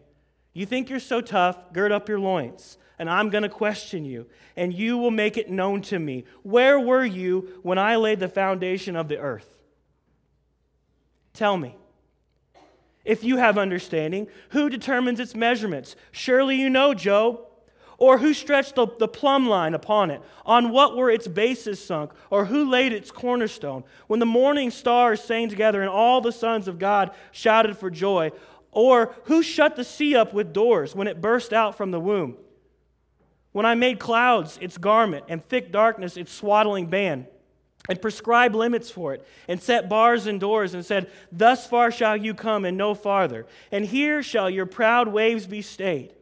You 0.53 0.65
think 0.65 0.89
you're 0.89 0.99
so 0.99 1.21
tough, 1.21 1.71
gird 1.71 1.91
up 1.91 2.09
your 2.09 2.19
loins, 2.19 2.77
and 2.99 3.09
I'm 3.09 3.29
going 3.29 3.43
to 3.43 3.49
question 3.49 4.05
you, 4.05 4.25
and 4.55 4.73
you 4.73 4.97
will 4.97 5.11
make 5.11 5.37
it 5.37 5.49
known 5.49 5.81
to 5.83 5.99
me. 5.99 6.25
Where 6.43 6.79
were 6.79 7.05
you 7.05 7.59
when 7.61 7.77
I 7.77 7.95
laid 7.95 8.19
the 8.19 8.27
foundation 8.27 8.95
of 8.95 9.07
the 9.07 9.19
earth? 9.19 9.47
Tell 11.33 11.55
me. 11.55 11.75
If 13.07 13.23
you 13.23 13.37
have 13.37 13.57
understanding, 13.57 14.27
who 14.49 14.69
determines 14.69 15.21
its 15.21 15.33
measurements? 15.33 15.95
Surely 16.11 16.57
you 16.57 16.69
know, 16.69 16.93
Job. 16.93 17.39
Or 17.97 18.17
who 18.17 18.33
stretched 18.33 18.75
the, 18.75 18.85
the 18.99 19.07
plumb 19.07 19.47
line 19.47 19.73
upon 19.73 20.11
it? 20.11 20.21
On 20.45 20.71
what 20.71 20.97
were 20.97 21.09
its 21.09 21.25
bases 21.25 21.83
sunk? 21.83 22.11
Or 22.29 22.45
who 22.45 22.69
laid 22.69 22.91
its 22.91 23.09
cornerstone? 23.09 23.85
When 24.07 24.19
the 24.19 24.25
morning 24.25 24.69
stars 24.71 25.23
sang 25.23 25.47
together 25.47 25.81
and 25.81 25.89
all 25.89 26.19
the 26.19 26.33
sons 26.33 26.67
of 26.67 26.79
God 26.79 27.11
shouted 27.31 27.77
for 27.77 27.89
joy? 27.89 28.31
Or 28.71 29.15
who 29.23 29.41
shut 29.41 29.77
the 29.77 29.85
sea 29.85 30.15
up 30.17 30.33
with 30.33 30.51
doors 30.51 30.93
when 30.93 31.07
it 31.07 31.21
burst 31.21 31.53
out 31.53 31.77
from 31.77 31.91
the 31.91 32.01
womb? 32.01 32.35
When 33.53 33.65
I 33.65 33.73
made 33.73 33.99
clouds 33.99 34.59
its 34.61 34.77
garment 34.77 35.25
and 35.29 35.43
thick 35.47 35.71
darkness 35.71 36.17
its 36.17 36.33
swaddling 36.33 36.87
band? 36.87 37.27
And 37.87 38.01
prescribe 38.01 38.55
limits 38.55 38.89
for 38.89 39.13
it, 39.13 39.25
and 39.47 39.61
set 39.61 39.89
bars 39.89 40.27
and 40.27 40.39
doors, 40.39 40.73
and 40.73 40.85
said, 40.85 41.09
Thus 41.31 41.65
far 41.67 41.91
shall 41.91 42.17
you 42.17 42.33
come, 42.33 42.65
and 42.65 42.77
no 42.77 42.93
farther, 42.93 43.45
and 43.71 43.85
here 43.85 44.21
shall 44.21 44.49
your 44.49 44.65
proud 44.65 45.07
waves 45.07 45.47
be 45.47 45.61
stayed. 45.61 46.13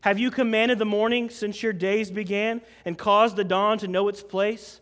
Have 0.00 0.18
you 0.18 0.30
commanded 0.30 0.78
the 0.78 0.84
morning 0.84 1.30
since 1.30 1.62
your 1.62 1.72
days 1.72 2.10
began, 2.10 2.60
and 2.84 2.98
caused 2.98 3.36
the 3.36 3.44
dawn 3.44 3.78
to 3.78 3.88
know 3.88 4.08
its 4.08 4.22
place, 4.22 4.80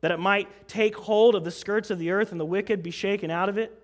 that 0.00 0.12
it 0.12 0.20
might 0.20 0.68
take 0.68 0.96
hold 0.96 1.34
of 1.34 1.44
the 1.44 1.50
skirts 1.50 1.90
of 1.90 1.98
the 1.98 2.10
earth, 2.10 2.30
and 2.30 2.40
the 2.40 2.44
wicked 2.44 2.82
be 2.82 2.90
shaken 2.90 3.30
out 3.30 3.48
of 3.48 3.58
it? 3.58 3.76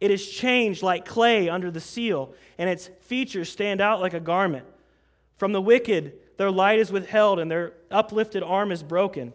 It 0.00 0.10
is 0.10 0.28
changed 0.28 0.82
like 0.82 1.04
clay 1.04 1.48
under 1.48 1.70
the 1.70 1.80
seal, 1.80 2.34
and 2.58 2.68
its 2.68 2.88
features 3.02 3.50
stand 3.50 3.80
out 3.80 4.00
like 4.00 4.14
a 4.14 4.20
garment. 4.20 4.66
From 5.36 5.52
the 5.52 5.60
wicked, 5.60 6.14
their 6.38 6.50
light 6.50 6.78
is 6.78 6.90
withheld, 6.90 7.38
and 7.38 7.50
their 7.50 7.74
uplifted 7.90 8.42
arm 8.42 8.72
is 8.72 8.82
broken. 8.82 9.32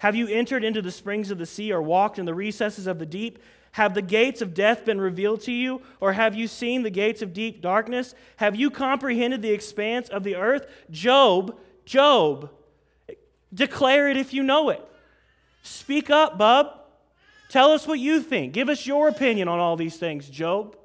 Have 0.00 0.16
you 0.16 0.28
entered 0.28 0.64
into 0.64 0.80
the 0.80 0.90
springs 0.90 1.30
of 1.30 1.36
the 1.36 1.44
sea 1.44 1.72
or 1.72 1.82
walked 1.82 2.18
in 2.18 2.24
the 2.24 2.34
recesses 2.34 2.86
of 2.86 2.98
the 2.98 3.04
deep? 3.04 3.38
Have 3.72 3.92
the 3.92 4.00
gates 4.00 4.40
of 4.40 4.54
death 4.54 4.86
been 4.86 4.98
revealed 4.98 5.42
to 5.42 5.52
you? 5.52 5.82
Or 6.00 6.14
have 6.14 6.34
you 6.34 6.48
seen 6.48 6.82
the 6.82 6.90
gates 6.90 7.20
of 7.20 7.34
deep 7.34 7.60
darkness? 7.60 8.14
Have 8.36 8.56
you 8.56 8.70
comprehended 8.70 9.42
the 9.42 9.52
expanse 9.52 10.08
of 10.08 10.24
the 10.24 10.36
earth? 10.36 10.66
Job, 10.90 11.58
Job, 11.84 12.50
declare 13.52 14.08
it 14.08 14.16
if 14.16 14.32
you 14.32 14.42
know 14.42 14.70
it. 14.70 14.82
Speak 15.62 16.08
up, 16.08 16.38
bub. 16.38 16.80
Tell 17.50 17.70
us 17.72 17.86
what 17.86 17.98
you 17.98 18.22
think. 18.22 18.54
Give 18.54 18.70
us 18.70 18.86
your 18.86 19.08
opinion 19.08 19.48
on 19.48 19.58
all 19.58 19.76
these 19.76 19.98
things, 19.98 20.30
Job. 20.30 20.76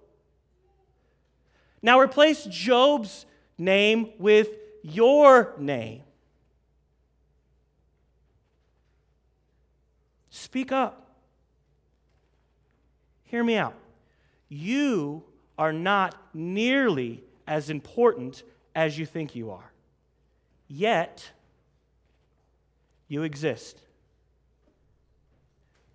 Now 1.82 2.02
replace 2.02 2.44
Job's 2.44 3.26
name 3.58 4.10
with 4.20 4.50
your 4.84 5.54
name. 5.58 6.02
Speak 10.36 10.74
up. 10.74 11.08
Hear 13.24 13.42
me 13.42 13.56
out. 13.56 13.74
You 14.50 15.24
are 15.58 15.72
not 15.72 16.14
nearly 16.34 17.24
as 17.48 17.70
important 17.70 18.44
as 18.76 19.00
you 19.00 19.06
think 19.06 19.34
you 19.34 19.52
are. 19.52 19.72
Yet, 20.68 21.32
you 23.08 23.24
exist. 23.24 23.80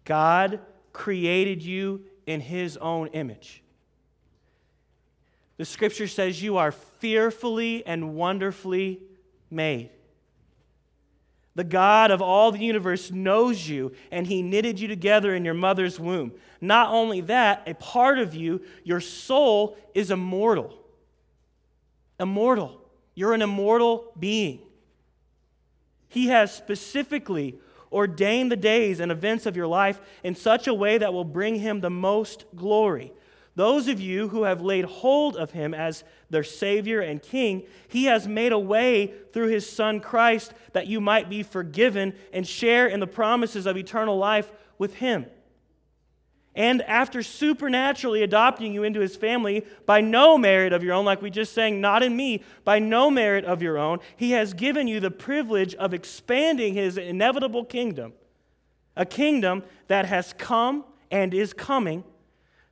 God 0.06 0.60
created 0.94 1.62
you 1.62 2.00
in 2.26 2.40
His 2.40 2.78
own 2.78 3.08
image. 3.08 3.62
The 5.58 5.66
scripture 5.66 6.08
says 6.08 6.42
you 6.42 6.56
are 6.56 6.72
fearfully 6.72 7.86
and 7.86 8.14
wonderfully 8.14 9.02
made. 9.50 9.90
The 11.60 11.64
God 11.64 12.10
of 12.10 12.22
all 12.22 12.52
the 12.52 12.64
universe 12.64 13.10
knows 13.10 13.68
you, 13.68 13.92
and 14.10 14.26
He 14.26 14.40
knitted 14.40 14.80
you 14.80 14.88
together 14.88 15.34
in 15.34 15.44
your 15.44 15.52
mother's 15.52 16.00
womb. 16.00 16.32
Not 16.58 16.88
only 16.88 17.20
that, 17.20 17.64
a 17.66 17.74
part 17.74 18.18
of 18.18 18.34
you, 18.34 18.62
your 18.82 19.02
soul, 19.02 19.76
is 19.92 20.10
immortal. 20.10 20.72
Immortal. 22.18 22.80
You're 23.14 23.34
an 23.34 23.42
immortal 23.42 24.10
being. 24.18 24.60
He 26.08 26.28
has 26.28 26.50
specifically 26.50 27.58
ordained 27.92 28.50
the 28.50 28.56
days 28.56 28.98
and 28.98 29.12
events 29.12 29.44
of 29.44 29.54
your 29.54 29.66
life 29.66 30.00
in 30.24 30.34
such 30.34 30.66
a 30.66 30.72
way 30.72 30.96
that 30.96 31.12
will 31.12 31.24
bring 31.24 31.56
Him 31.56 31.82
the 31.82 31.90
most 31.90 32.46
glory. 32.56 33.12
Those 33.56 33.88
of 33.88 34.00
you 34.00 34.28
who 34.28 34.44
have 34.44 34.60
laid 34.60 34.84
hold 34.84 35.36
of 35.36 35.50
him 35.50 35.74
as 35.74 36.04
their 36.30 36.44
Savior 36.44 37.00
and 37.00 37.20
King, 37.20 37.64
he 37.88 38.04
has 38.04 38.28
made 38.28 38.52
a 38.52 38.58
way 38.58 39.12
through 39.32 39.48
his 39.48 39.68
Son 39.68 40.00
Christ 40.00 40.54
that 40.72 40.86
you 40.86 41.00
might 41.00 41.28
be 41.28 41.42
forgiven 41.42 42.14
and 42.32 42.46
share 42.46 42.86
in 42.86 43.00
the 43.00 43.06
promises 43.06 43.66
of 43.66 43.76
eternal 43.76 44.16
life 44.16 44.52
with 44.78 44.94
him. 44.94 45.26
And 46.54 46.82
after 46.82 47.22
supernaturally 47.22 48.22
adopting 48.22 48.72
you 48.72 48.82
into 48.82 49.00
his 49.00 49.14
family 49.14 49.64
by 49.86 50.00
no 50.00 50.36
merit 50.36 50.72
of 50.72 50.82
your 50.82 50.94
own, 50.94 51.04
like 51.04 51.22
we 51.22 51.30
just 51.30 51.52
sang, 51.52 51.80
not 51.80 52.02
in 52.02 52.16
me, 52.16 52.42
by 52.64 52.78
no 52.78 53.10
merit 53.10 53.44
of 53.44 53.62
your 53.62 53.78
own, 53.78 53.98
he 54.16 54.32
has 54.32 54.52
given 54.52 54.88
you 54.88 54.98
the 54.98 55.12
privilege 55.12 55.74
of 55.76 55.94
expanding 55.94 56.74
his 56.74 56.98
inevitable 56.98 57.64
kingdom. 57.64 58.14
A 58.96 59.06
kingdom 59.06 59.62
that 59.86 60.06
has 60.06 60.32
come 60.32 60.84
and 61.10 61.32
is 61.32 61.52
coming 61.52 62.04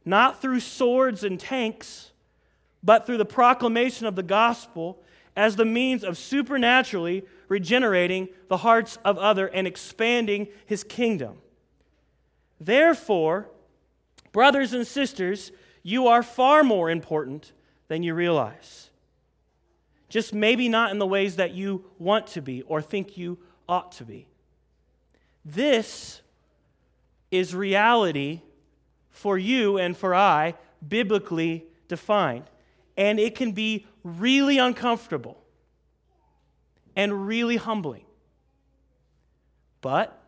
not 0.08 0.40
through 0.40 0.60
swords 0.60 1.22
and 1.22 1.38
tanks, 1.38 2.12
but 2.82 3.04
through 3.04 3.18
the 3.18 3.24
proclamation 3.26 4.06
of 4.06 4.16
the 4.16 4.22
gospel 4.22 5.02
as 5.36 5.56
the 5.56 5.64
means 5.64 6.02
of 6.02 6.16
supernaturally 6.16 7.24
regenerating 7.48 8.28
the 8.48 8.56
hearts 8.56 8.98
of 9.04 9.18
other 9.18 9.46
and 9.48 9.66
expanding 9.66 10.48
his 10.64 10.82
kingdom. 10.82 11.36
Therefore, 12.58 13.48
brothers 14.32 14.72
and 14.72 14.86
sisters, 14.86 15.52
you 15.82 16.08
are 16.08 16.22
far 16.22 16.64
more 16.64 16.90
important 16.90 17.52
than 17.88 18.02
you 18.02 18.14
realize. 18.14 18.90
Just 20.08 20.32
maybe 20.32 20.68
not 20.68 20.90
in 20.90 20.98
the 20.98 21.06
ways 21.06 21.36
that 21.36 21.52
you 21.52 21.84
want 21.98 22.28
to 22.28 22.40
be 22.40 22.62
or 22.62 22.80
think 22.80 23.18
you 23.18 23.38
ought 23.68 23.92
to 23.92 24.04
be. 24.04 24.26
This 25.44 26.22
is 27.30 27.54
reality 27.54 28.40
for 29.18 29.36
you 29.36 29.78
and 29.78 29.96
for 29.96 30.14
I, 30.14 30.54
biblically 30.86 31.66
defined. 31.88 32.44
And 32.96 33.18
it 33.18 33.34
can 33.34 33.50
be 33.50 33.84
really 34.04 34.58
uncomfortable 34.58 35.42
and 36.94 37.26
really 37.26 37.56
humbling. 37.56 38.04
But 39.80 40.22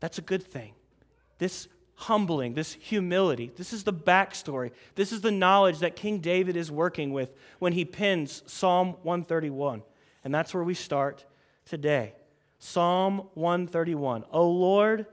that's 0.00 0.16
a 0.16 0.22
good 0.22 0.42
thing. 0.42 0.72
This 1.36 1.68
humbling, 1.94 2.54
this 2.54 2.72
humility, 2.72 3.52
this 3.56 3.74
is 3.74 3.84
the 3.84 3.92
backstory. 3.92 4.70
This 4.94 5.12
is 5.12 5.20
the 5.20 5.30
knowledge 5.30 5.80
that 5.80 5.94
King 5.94 6.20
David 6.20 6.56
is 6.56 6.70
working 6.70 7.12
with 7.12 7.34
when 7.58 7.74
he 7.74 7.84
pens 7.84 8.42
Psalm 8.46 8.96
131. 9.02 9.82
And 10.24 10.34
that's 10.34 10.54
where 10.54 10.64
we 10.64 10.74
start 10.74 11.26
today. 11.66 12.14
Psalm 12.58 13.28
131. 13.34 14.24
O 14.32 14.48
Lord, 14.48 15.06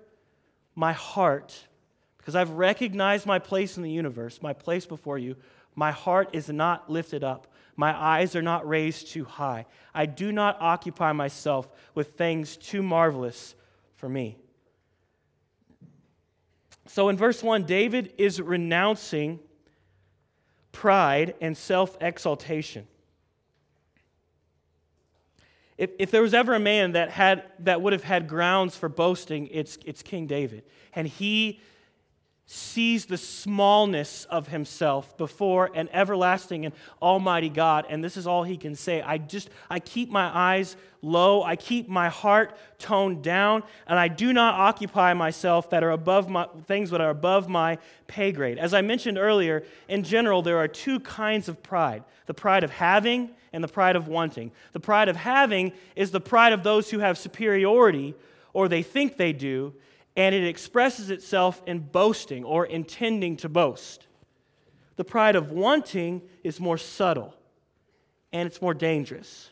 my 0.75 0.93
heart, 0.93 1.67
because 2.17 2.35
I've 2.35 2.51
recognized 2.51 3.25
my 3.25 3.39
place 3.39 3.77
in 3.77 3.83
the 3.83 3.91
universe, 3.91 4.41
my 4.41 4.53
place 4.53 4.85
before 4.85 5.17
you, 5.17 5.35
my 5.75 5.91
heart 5.91 6.29
is 6.33 6.49
not 6.49 6.89
lifted 6.89 7.23
up. 7.23 7.47
My 7.75 7.99
eyes 7.99 8.35
are 8.35 8.41
not 8.41 8.67
raised 8.67 9.07
too 9.11 9.25
high. 9.25 9.65
I 9.93 10.05
do 10.05 10.31
not 10.31 10.57
occupy 10.59 11.13
myself 11.13 11.69
with 11.95 12.13
things 12.13 12.57
too 12.57 12.83
marvelous 12.83 13.55
for 13.95 14.09
me. 14.09 14.37
So 16.87 17.09
in 17.09 17.17
verse 17.17 17.41
1, 17.41 17.63
David 17.63 18.13
is 18.17 18.41
renouncing 18.41 19.39
pride 20.71 21.35
and 21.39 21.57
self 21.57 21.97
exaltation. 22.01 22.87
If, 25.81 25.89
if 25.97 26.11
there 26.11 26.21
was 26.21 26.35
ever 26.35 26.53
a 26.53 26.59
man 26.59 26.91
that, 26.91 27.09
had, 27.09 27.43
that 27.61 27.81
would 27.81 27.93
have 27.93 28.03
had 28.03 28.27
grounds 28.27 28.77
for 28.77 28.88
boasting, 28.88 29.47
it's, 29.47 29.79
it's 29.83 30.03
King 30.03 30.27
David. 30.27 30.61
And 30.93 31.07
he 31.07 31.59
sees 32.45 33.07
the 33.07 33.17
smallness 33.17 34.25
of 34.25 34.47
himself 34.47 35.17
before 35.17 35.71
an 35.73 35.89
everlasting 35.91 36.67
and 36.67 36.75
almighty 37.01 37.50
God. 37.50 37.88
And 37.89 38.03
this 38.03 38.15
is 38.15 38.27
all 38.27 38.43
he 38.43 38.57
can 38.57 38.75
say. 38.75 39.01
I 39.01 39.17
just, 39.17 39.50
I 39.71 39.79
keep 39.79 40.11
my 40.11 40.29
eyes 40.31 40.75
low. 41.01 41.41
I 41.41 41.55
keep 41.55 41.89
my 41.89 42.09
heart 42.09 42.55
toned 42.77 43.23
down. 43.23 43.63
And 43.88 43.97
I 43.97 44.07
do 44.07 44.33
not 44.33 44.59
occupy 44.59 45.15
myself 45.15 45.71
that 45.71 45.83
are 45.83 45.89
above 45.89 46.29
my, 46.29 46.45
things 46.67 46.91
that 46.91 47.01
are 47.01 47.09
above 47.09 47.50
my 47.50 47.79
pay 48.05 48.31
grade. 48.31 48.59
As 48.59 48.75
I 48.75 48.81
mentioned 48.81 49.17
earlier, 49.17 49.63
in 49.88 50.03
general, 50.03 50.43
there 50.43 50.59
are 50.59 50.67
two 50.67 51.00
kinds 51.00 51.50
of 51.50 51.63
pride 51.63 52.03
the 52.27 52.35
pride 52.35 52.63
of 52.63 52.69
having 52.69 53.31
and 53.53 53.63
the 53.63 53.67
pride 53.67 53.96
of 53.96 54.08
wanting. 54.08 54.51
The 54.74 54.79
pride 54.79 55.10
of 55.10 55.15
having 55.15 55.74
is 55.96 56.12
the 56.12 56.22
pride 56.22 56.53
of 56.53 56.63
those 56.63 56.89
who 56.89 57.00
have 57.00 57.17
superiority, 57.17 58.15
or 58.53 58.67
they 58.67 58.84
think 58.84 59.17
they 59.17 59.34
do, 59.34 59.74
and 60.15 60.36
it 60.36 60.46
expresses 60.46 61.10
itself 61.10 61.62
in 61.65 61.79
boasting 61.79 62.43
or 62.43 62.65
intending 62.65 63.38
to 63.38 63.50
boast. 63.50 64.08
The 64.98 65.03
pride 65.05 65.36
of 65.36 65.51
wanting 65.51 66.22
is 66.43 66.60
more 66.60 66.77
subtle 66.77 67.34
and 68.34 68.48
it's 68.48 68.62
more 68.62 68.74
dangerous. 68.74 69.50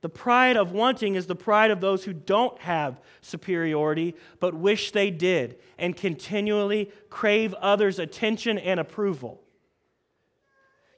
The 0.00 0.08
pride 0.08 0.56
of 0.56 0.72
wanting 0.72 1.14
is 1.14 1.26
the 1.26 1.36
pride 1.36 1.70
of 1.70 1.80
those 1.80 2.04
who 2.04 2.12
don't 2.12 2.58
have 2.60 3.00
superiority 3.20 4.14
but 4.38 4.54
wish 4.54 4.92
they 4.92 5.10
did 5.10 5.58
and 5.78 5.96
continually 5.96 6.90
crave 7.10 7.52
others' 7.54 7.98
attention 7.98 8.58
and 8.58 8.80
approval. 8.80 9.42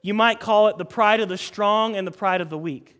You 0.03 0.13
might 0.13 0.39
call 0.39 0.67
it 0.67 0.77
the 0.77 0.85
pride 0.85 1.21
of 1.21 1.29
the 1.29 1.37
strong 1.37 1.95
and 1.95 2.05
the 2.05 2.11
pride 2.11 2.41
of 2.41 2.49
the 2.49 2.57
weak. 2.57 2.95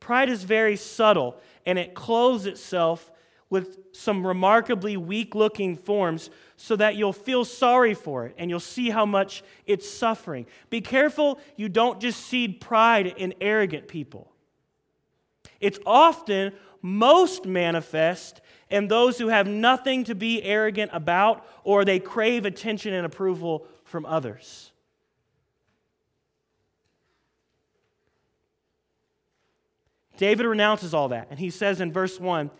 Pride 0.00 0.28
is 0.28 0.42
very 0.42 0.76
subtle 0.76 1.40
and 1.64 1.78
it 1.78 1.94
clothes 1.94 2.44
itself 2.44 3.10
with 3.48 3.78
some 3.92 4.26
remarkably 4.26 4.96
weak 4.96 5.34
looking 5.34 5.76
forms 5.76 6.28
so 6.56 6.76
that 6.76 6.96
you'll 6.96 7.12
feel 7.12 7.44
sorry 7.44 7.94
for 7.94 8.26
it 8.26 8.34
and 8.36 8.50
you'll 8.50 8.60
see 8.60 8.90
how 8.90 9.06
much 9.06 9.42
it's 9.64 9.88
suffering. 9.88 10.44
Be 10.70 10.80
careful 10.80 11.40
you 11.56 11.68
don't 11.68 12.00
just 12.00 12.26
seed 12.26 12.60
pride 12.60 13.06
in 13.06 13.32
arrogant 13.40 13.88
people. 13.88 14.32
It's 15.60 15.78
often 15.86 16.52
most 16.82 17.46
manifest 17.46 18.40
in 18.70 18.88
those 18.88 19.18
who 19.18 19.28
have 19.28 19.46
nothing 19.46 20.04
to 20.04 20.14
be 20.14 20.42
arrogant 20.42 20.90
about 20.92 21.46
or 21.64 21.84
they 21.84 22.00
crave 22.00 22.44
attention 22.44 22.92
and 22.92 23.06
approval 23.06 23.66
from 23.84 24.04
others. 24.04 24.67
David 30.18 30.44
renounces 30.44 30.92
all 30.92 31.08
that, 31.08 31.28
and 31.30 31.38
he 31.38 31.48
says 31.48 31.80
in 31.80 31.92
verse 31.92 32.20
1 32.20 32.50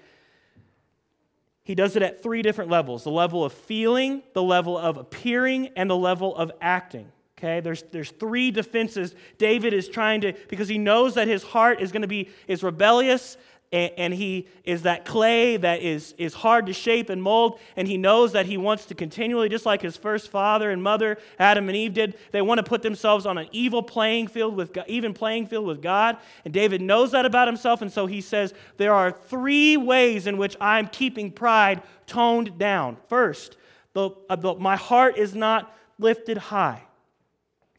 he 1.68 1.74
does 1.74 1.96
it 1.96 2.02
at 2.02 2.22
three 2.22 2.40
different 2.40 2.70
levels 2.70 3.04
the 3.04 3.10
level 3.10 3.44
of 3.44 3.52
feeling, 3.52 4.22
the 4.32 4.42
level 4.42 4.78
of 4.78 4.96
appearing, 4.96 5.68
and 5.76 5.90
the 5.90 5.96
level 5.96 6.34
of 6.34 6.50
acting. 6.62 7.12
Okay, 7.36 7.60
there's, 7.60 7.82
there's 7.92 8.10
three 8.10 8.50
defenses 8.50 9.14
David 9.36 9.74
is 9.74 9.86
trying 9.86 10.22
to, 10.22 10.32
because 10.48 10.66
he 10.66 10.78
knows 10.78 11.14
that 11.14 11.28
his 11.28 11.42
heart 11.42 11.82
is 11.82 11.92
going 11.92 12.02
to 12.02 12.08
be, 12.08 12.30
is 12.46 12.62
rebellious, 12.62 13.36
and, 13.70 13.92
and, 13.98 14.14
he 14.14 14.48
is 14.64 14.82
that 14.82 15.04
clay 15.04 15.56
that 15.58 15.82
is, 15.82 16.14
is 16.16 16.32
hard 16.32 16.66
to 16.66 16.72
shape 16.72 17.10
and 17.10 17.22
mold, 17.22 17.60
and 17.76 17.86
he 17.86 17.98
knows 17.98 18.32
that 18.32 18.46
he 18.46 18.56
wants 18.56 18.86
to 18.86 18.94
continually, 18.94 19.48
just 19.48 19.66
like 19.66 19.82
his 19.82 19.96
first 19.96 20.30
father 20.30 20.70
and 20.70 20.82
mother, 20.82 21.18
Adam 21.38 21.68
and 21.68 21.76
Eve 21.76 21.92
did, 21.92 22.16
they 22.32 22.40
want 22.40 22.58
to 22.58 22.62
put 22.62 22.82
themselves 22.82 23.26
on 23.26 23.36
an 23.36 23.46
evil 23.52 23.82
playing 23.82 24.28
field 24.28 24.56
with 24.56 24.72
God, 24.72 24.86
even 24.88 25.12
playing 25.12 25.46
field 25.46 25.66
with 25.66 25.82
God. 25.82 26.16
And 26.44 26.54
David 26.54 26.80
knows 26.80 27.12
that 27.12 27.26
about 27.26 27.46
himself, 27.46 27.82
and 27.82 27.92
so 27.92 28.06
he 28.06 28.22
says, 28.22 28.54
There 28.78 28.94
are 28.94 29.12
three 29.12 29.76
ways 29.76 30.26
in 30.26 30.38
which 30.38 30.56
I'm 30.60 30.86
keeping 30.86 31.30
pride 31.30 31.82
toned 32.06 32.58
down. 32.58 32.96
First, 33.08 33.58
the, 33.92 34.10
uh, 34.30 34.36
the, 34.36 34.54
my 34.54 34.76
heart 34.76 35.18
is 35.18 35.34
not 35.34 35.76
lifted 35.98 36.38
high. 36.38 36.87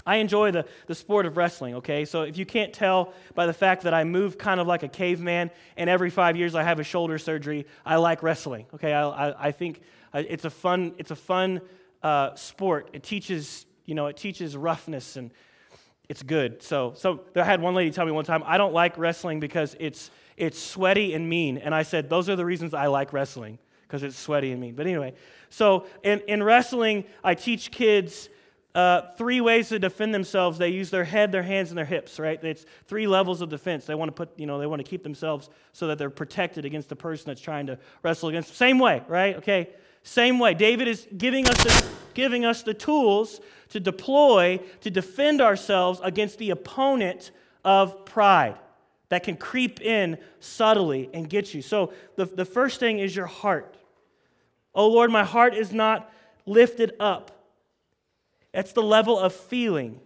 I 0.09 0.15
enjoy 0.15 0.49
the, 0.49 0.65
the 0.87 0.95
sport 0.95 1.27
of 1.27 1.37
wrestling, 1.37 1.75
okay? 1.75 2.03
So 2.03 2.23
if 2.23 2.35
you 2.35 2.45
can't 2.45 2.73
tell 2.73 3.13
by 3.35 3.45
the 3.45 3.53
fact 3.53 3.83
that 3.83 3.93
I 3.93 4.03
move 4.05 4.39
kind 4.39 4.59
of 4.59 4.65
like 4.65 4.81
a 4.81 4.87
caveman 4.87 5.51
and 5.77 5.87
every 5.87 6.09
five 6.09 6.35
years 6.35 6.55
I 6.55 6.63
have 6.63 6.79
a 6.79 6.83
shoulder 6.83 7.19
surgery, 7.19 7.67
I 7.85 7.97
like 7.97 8.23
wrestling, 8.23 8.65
okay? 8.73 8.91
I, 8.91 9.07
I, 9.07 9.47
I 9.49 9.51
think 9.51 9.81
uh, 10.11 10.23
it's 10.27 10.45
a 10.45 10.49
fun, 10.49 10.95
it's 10.97 11.11
a 11.11 11.15
fun 11.15 11.61
uh, 12.01 12.33
sport. 12.33 12.89
It 12.91 13.03
teaches, 13.03 13.67
you 13.85 13.93
know, 13.93 14.07
it 14.07 14.17
teaches 14.17 14.57
roughness 14.57 15.15
and 15.15 15.29
it's 16.09 16.23
good. 16.23 16.63
So, 16.63 16.93
so 16.95 17.21
I 17.35 17.43
had 17.43 17.61
one 17.61 17.75
lady 17.75 17.91
tell 17.91 18.07
me 18.07 18.11
one 18.11 18.25
time, 18.25 18.41
I 18.47 18.57
don't 18.57 18.73
like 18.73 18.97
wrestling 18.97 19.39
because 19.39 19.75
it's, 19.79 20.09
it's 20.37 20.57
sweaty 20.57 21.13
and 21.13 21.29
mean. 21.29 21.59
And 21.59 21.75
I 21.75 21.83
said, 21.83 22.09
those 22.09 22.29
are 22.29 22.35
the 22.35 22.45
reasons 22.45 22.73
I 22.73 22.87
like 22.87 23.13
wrestling, 23.13 23.59
because 23.83 24.01
it's 24.01 24.17
sweaty 24.17 24.51
and 24.51 24.59
mean. 24.59 24.73
But 24.73 24.87
anyway, 24.87 25.13
so 25.51 25.85
in, 26.01 26.21
in 26.21 26.41
wrestling, 26.41 27.03
I 27.23 27.35
teach 27.35 27.69
kids 27.69 28.29
uh, 28.75 29.01
three 29.17 29.41
ways 29.41 29.69
to 29.69 29.79
defend 29.79 30.13
themselves. 30.13 30.57
They 30.57 30.69
use 30.69 30.89
their 30.89 31.03
head, 31.03 31.31
their 31.31 31.43
hands, 31.43 31.69
and 31.69 31.77
their 31.77 31.85
hips, 31.85 32.19
right? 32.19 32.41
It's 32.43 32.65
three 32.85 33.07
levels 33.07 33.41
of 33.41 33.49
defense. 33.49 33.85
They 33.85 33.95
want 33.95 34.09
to 34.09 34.13
put, 34.13 34.39
you 34.39 34.45
know, 34.45 34.59
they 34.59 34.67
want 34.67 34.79
to 34.79 34.89
keep 34.89 35.03
themselves 35.03 35.49
so 35.73 35.87
that 35.87 35.97
they're 35.97 36.09
protected 36.09 36.65
against 36.65 36.89
the 36.89 36.95
person 36.95 37.25
that's 37.27 37.41
trying 37.41 37.67
to 37.67 37.79
wrestle 38.03 38.29
against. 38.29 38.55
Same 38.55 38.77
way, 38.79 39.01
right? 39.07 39.35
Okay, 39.37 39.69
same 40.03 40.39
way. 40.39 40.53
David 40.53 40.87
is 40.87 41.07
giving 41.17 41.47
us 41.47 41.63
the, 41.63 41.85
giving 42.13 42.45
us 42.45 42.61
the 42.61 42.73
tools 42.73 43.41
to 43.69 43.79
deploy 43.79 44.59
to 44.81 44.89
defend 44.89 45.41
ourselves 45.41 45.99
against 46.03 46.37
the 46.37 46.51
opponent 46.51 47.31
of 47.65 48.05
pride 48.05 48.57
that 49.09 49.23
can 49.23 49.35
creep 49.35 49.81
in 49.81 50.17
subtly 50.39 51.09
and 51.13 51.29
get 51.29 51.53
you. 51.53 51.61
So 51.61 51.93
the, 52.15 52.25
the 52.25 52.45
first 52.45 52.79
thing 52.79 52.99
is 52.99 53.15
your 53.15 53.25
heart. 53.25 53.77
Oh 54.73 54.87
Lord, 54.87 55.11
my 55.11 55.23
heart 55.23 55.55
is 55.55 55.73
not 55.73 56.11
lifted 56.45 56.93
up. 56.99 57.31
It's 58.53 58.73
the 58.73 58.83
level 58.83 59.17
of 59.17 59.33
feeling. 59.33 59.99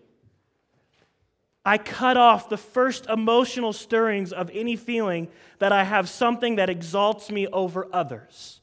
I 1.65 1.77
cut 1.77 2.17
off 2.17 2.49
the 2.49 2.57
first 2.57 3.05
emotional 3.05 3.71
stirrings 3.71 4.33
of 4.33 4.49
any 4.53 4.75
feeling 4.75 5.29
that 5.59 5.71
I 5.71 5.85
have 5.85 6.09
something 6.09 6.57
that 6.57 6.69
exalts 6.69 7.31
me 7.31 7.47
over 7.47 7.87
others, 7.93 8.59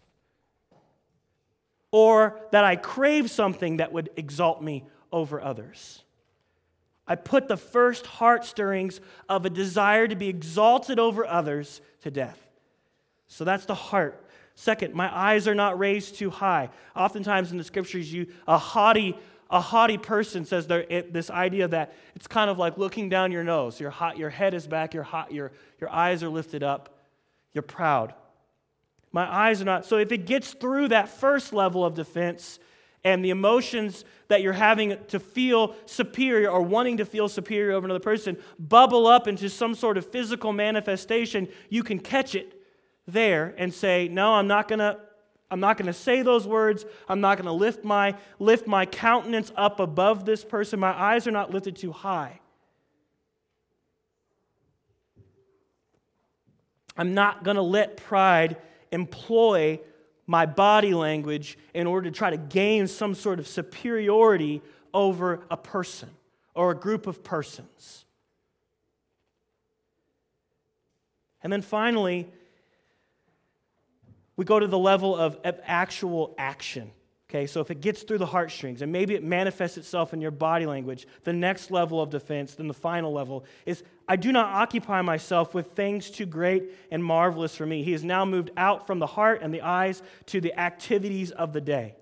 or 1.90 2.38
that 2.52 2.64
I 2.64 2.76
crave 2.76 3.30
something 3.30 3.78
that 3.78 3.92
would 3.92 4.10
exalt 4.16 4.62
me 4.62 4.84
over 5.10 5.40
others. 5.40 6.04
I 7.08 7.16
put 7.16 7.48
the 7.48 7.56
first 7.56 8.06
heart 8.06 8.44
stirrings 8.44 9.00
of 9.28 9.44
a 9.44 9.50
desire 9.50 10.06
to 10.06 10.14
be 10.14 10.28
exalted 10.28 10.98
over 10.98 11.26
others 11.26 11.80
to 12.02 12.10
death. 12.10 12.38
So 13.26 13.44
that's 13.44 13.64
the 13.64 13.74
heart. 13.74 14.24
Second, 14.54 14.94
my 14.94 15.12
eyes 15.12 15.48
are 15.48 15.54
not 15.54 15.78
raised 15.78 16.16
too 16.16 16.30
high. 16.30 16.68
Oftentimes 16.94 17.50
in 17.50 17.58
the 17.58 17.64
scriptures, 17.64 18.12
you 18.12 18.26
a 18.46 18.58
haughty 18.58 19.16
a 19.50 19.60
haughty 19.60 19.98
person 19.98 20.44
says 20.44 20.68
there, 20.68 20.86
it, 20.88 21.12
this 21.12 21.28
idea 21.28 21.66
that 21.68 21.94
it's 22.14 22.28
kind 22.28 22.48
of 22.48 22.58
like 22.58 22.78
looking 22.78 23.08
down 23.08 23.32
your 23.32 23.42
nose. 23.42 23.80
Your, 23.80 23.90
hot, 23.90 24.16
your 24.16 24.30
head 24.30 24.54
is 24.54 24.66
back, 24.66 24.94
your, 24.94 25.02
hot, 25.02 25.32
your, 25.32 25.50
your 25.80 25.90
eyes 25.90 26.22
are 26.22 26.28
lifted 26.28 26.62
up, 26.62 26.96
you're 27.52 27.62
proud. 27.62 28.14
My 29.12 29.28
eyes 29.28 29.60
are 29.60 29.64
not. 29.64 29.84
So 29.86 29.98
if 29.98 30.12
it 30.12 30.24
gets 30.24 30.52
through 30.52 30.88
that 30.88 31.08
first 31.08 31.52
level 31.52 31.84
of 31.84 31.94
defense 31.94 32.60
and 33.02 33.24
the 33.24 33.30
emotions 33.30 34.04
that 34.28 34.40
you're 34.42 34.52
having 34.52 34.96
to 35.08 35.18
feel 35.18 35.74
superior 35.86 36.48
or 36.48 36.62
wanting 36.62 36.98
to 36.98 37.04
feel 37.04 37.28
superior 37.28 37.72
over 37.72 37.86
another 37.86 37.98
person 37.98 38.36
bubble 38.58 39.08
up 39.08 39.26
into 39.26 39.48
some 39.48 39.74
sort 39.74 39.98
of 39.98 40.06
physical 40.06 40.52
manifestation, 40.52 41.48
you 41.70 41.82
can 41.82 41.98
catch 41.98 42.36
it 42.36 42.62
there 43.08 43.52
and 43.58 43.74
say, 43.74 44.06
No, 44.06 44.34
I'm 44.34 44.46
not 44.46 44.68
going 44.68 44.78
to 44.78 44.98
I'm 45.50 45.60
not 45.60 45.76
going 45.76 45.86
to 45.86 45.92
say 45.92 46.22
those 46.22 46.46
words. 46.46 46.84
I'm 47.08 47.20
not 47.20 47.36
going 47.36 47.46
to 47.46 47.52
lift 47.52 47.84
my, 47.84 48.14
lift 48.38 48.66
my 48.66 48.86
countenance 48.86 49.50
up 49.56 49.80
above 49.80 50.24
this 50.24 50.44
person. 50.44 50.78
My 50.78 50.98
eyes 50.98 51.26
are 51.26 51.32
not 51.32 51.50
lifted 51.50 51.76
too 51.76 51.92
high. 51.92 52.40
I'm 56.96 57.14
not 57.14 57.42
going 57.42 57.56
to 57.56 57.62
let 57.62 57.96
pride 57.96 58.56
employ 58.92 59.80
my 60.26 60.46
body 60.46 60.94
language 60.94 61.58
in 61.74 61.86
order 61.86 62.10
to 62.10 62.16
try 62.16 62.30
to 62.30 62.36
gain 62.36 62.86
some 62.86 63.14
sort 63.14 63.40
of 63.40 63.48
superiority 63.48 64.62
over 64.94 65.40
a 65.50 65.56
person 65.56 66.10
or 66.54 66.70
a 66.70 66.74
group 66.74 67.06
of 67.06 67.24
persons. 67.24 68.04
And 71.42 71.52
then 71.52 71.62
finally, 71.62 72.28
we 74.40 74.46
go 74.46 74.58
to 74.58 74.66
the 74.66 74.78
level 74.78 75.14
of, 75.14 75.36
of 75.44 75.60
actual 75.66 76.34
action. 76.38 76.90
Okay, 77.28 77.46
so 77.46 77.60
if 77.60 77.70
it 77.70 77.82
gets 77.82 78.04
through 78.04 78.16
the 78.16 78.24
heartstrings 78.24 78.80
and 78.80 78.90
maybe 78.90 79.14
it 79.14 79.22
manifests 79.22 79.76
itself 79.76 80.14
in 80.14 80.22
your 80.22 80.30
body 80.30 80.64
language, 80.64 81.06
the 81.24 81.32
next 81.34 81.70
level 81.70 82.00
of 82.00 82.08
defense, 82.08 82.54
then 82.54 82.66
the 82.66 82.72
final 82.72 83.12
level 83.12 83.44
is 83.66 83.82
I 84.08 84.16
do 84.16 84.32
not 84.32 84.46
occupy 84.46 85.02
myself 85.02 85.52
with 85.52 85.72
things 85.72 86.10
too 86.10 86.24
great 86.24 86.70
and 86.90 87.04
marvelous 87.04 87.54
for 87.54 87.66
me. 87.66 87.82
He 87.82 87.92
has 87.92 88.02
now 88.02 88.24
moved 88.24 88.50
out 88.56 88.86
from 88.86 88.98
the 88.98 89.06
heart 89.06 89.40
and 89.42 89.52
the 89.52 89.60
eyes 89.60 90.02
to 90.28 90.40
the 90.40 90.58
activities 90.58 91.32
of 91.32 91.52
the 91.52 91.60
day. 91.60 91.96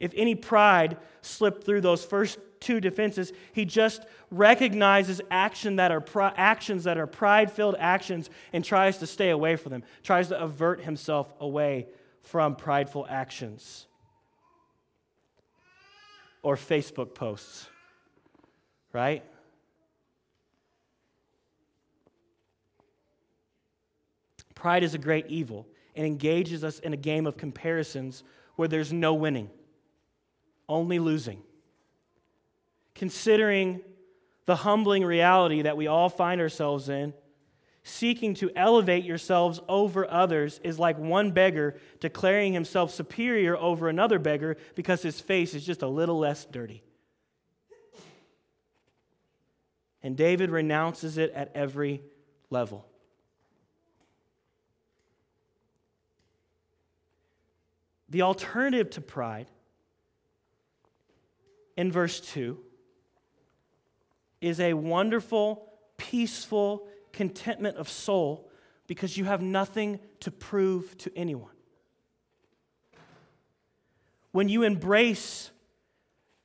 If 0.00 0.12
any 0.16 0.36
pride 0.36 0.96
slipped 1.20 1.64
through 1.64 1.82
those 1.82 2.02
first 2.02 2.38
two 2.60 2.80
defenses, 2.80 3.32
he 3.52 3.64
just 3.64 4.04
recognizes 4.30 5.20
action 5.30 5.76
that 5.76 5.90
are 5.90 6.04
actions 6.36 6.84
that 6.84 6.98
are 6.98 7.06
pride 7.06 7.50
filled 7.50 7.76
actions 7.78 8.30
and 8.52 8.64
tries 8.64 8.98
to 8.98 9.06
stay 9.06 9.30
away 9.30 9.56
from 9.56 9.72
them, 9.72 9.82
tries 10.02 10.28
to 10.28 10.40
avert 10.40 10.82
himself 10.82 11.32
away 11.40 11.86
from 12.22 12.56
prideful 12.56 13.06
actions 13.08 13.86
or 16.42 16.56
Facebook 16.56 17.14
posts, 17.14 17.68
right? 18.92 19.24
Pride 24.54 24.82
is 24.82 24.94
a 24.94 24.98
great 24.98 25.26
evil 25.28 25.66
and 25.94 26.06
engages 26.06 26.64
us 26.64 26.78
in 26.78 26.92
a 26.92 26.96
game 26.96 27.26
of 27.26 27.36
comparisons 27.36 28.24
where 28.56 28.68
there's 28.68 28.92
no 28.92 29.14
winning 29.14 29.50
only 30.68 30.98
losing. 30.98 31.42
Considering 32.96 33.82
the 34.46 34.56
humbling 34.56 35.04
reality 35.04 35.62
that 35.62 35.76
we 35.76 35.86
all 35.86 36.08
find 36.08 36.40
ourselves 36.40 36.88
in, 36.88 37.12
seeking 37.84 38.34
to 38.34 38.50
elevate 38.56 39.04
yourselves 39.04 39.60
over 39.68 40.10
others 40.10 40.60
is 40.64 40.78
like 40.78 40.98
one 40.98 41.30
beggar 41.30 41.76
declaring 42.00 42.52
himself 42.52 42.92
superior 42.92 43.56
over 43.56 43.88
another 43.88 44.18
beggar 44.18 44.56
because 44.74 45.02
his 45.02 45.20
face 45.20 45.54
is 45.54 45.64
just 45.64 45.82
a 45.82 45.86
little 45.86 46.18
less 46.18 46.46
dirty. 46.46 46.82
And 50.02 50.16
David 50.16 50.50
renounces 50.50 51.18
it 51.18 51.30
at 51.32 51.52
every 51.54 52.02
level. 52.50 52.86
The 58.08 58.22
alternative 58.22 58.90
to 58.90 59.00
pride 59.00 59.48
in 61.76 61.92
verse 61.92 62.20
2 62.20 62.58
is 64.40 64.60
a 64.60 64.74
wonderful, 64.74 65.68
peaceful 65.96 66.86
contentment 67.12 67.76
of 67.76 67.88
soul 67.88 68.50
because 68.86 69.16
you 69.16 69.24
have 69.24 69.42
nothing 69.42 69.98
to 70.20 70.30
prove 70.30 70.96
to 70.98 71.10
anyone. 71.16 71.50
When 74.32 74.48
you 74.48 74.62
embrace 74.62 75.50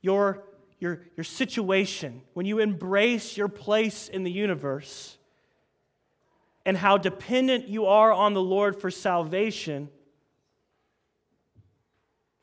your, 0.00 0.44
your, 0.80 1.02
your 1.16 1.24
situation, 1.24 2.22
when 2.32 2.46
you 2.46 2.58
embrace 2.58 3.36
your 3.36 3.48
place 3.48 4.08
in 4.08 4.24
the 4.24 4.32
universe, 4.32 5.18
and 6.64 6.76
how 6.76 6.96
dependent 6.96 7.68
you 7.68 7.86
are 7.86 8.12
on 8.12 8.34
the 8.34 8.40
Lord 8.40 8.80
for 8.80 8.90
salvation, 8.90 9.88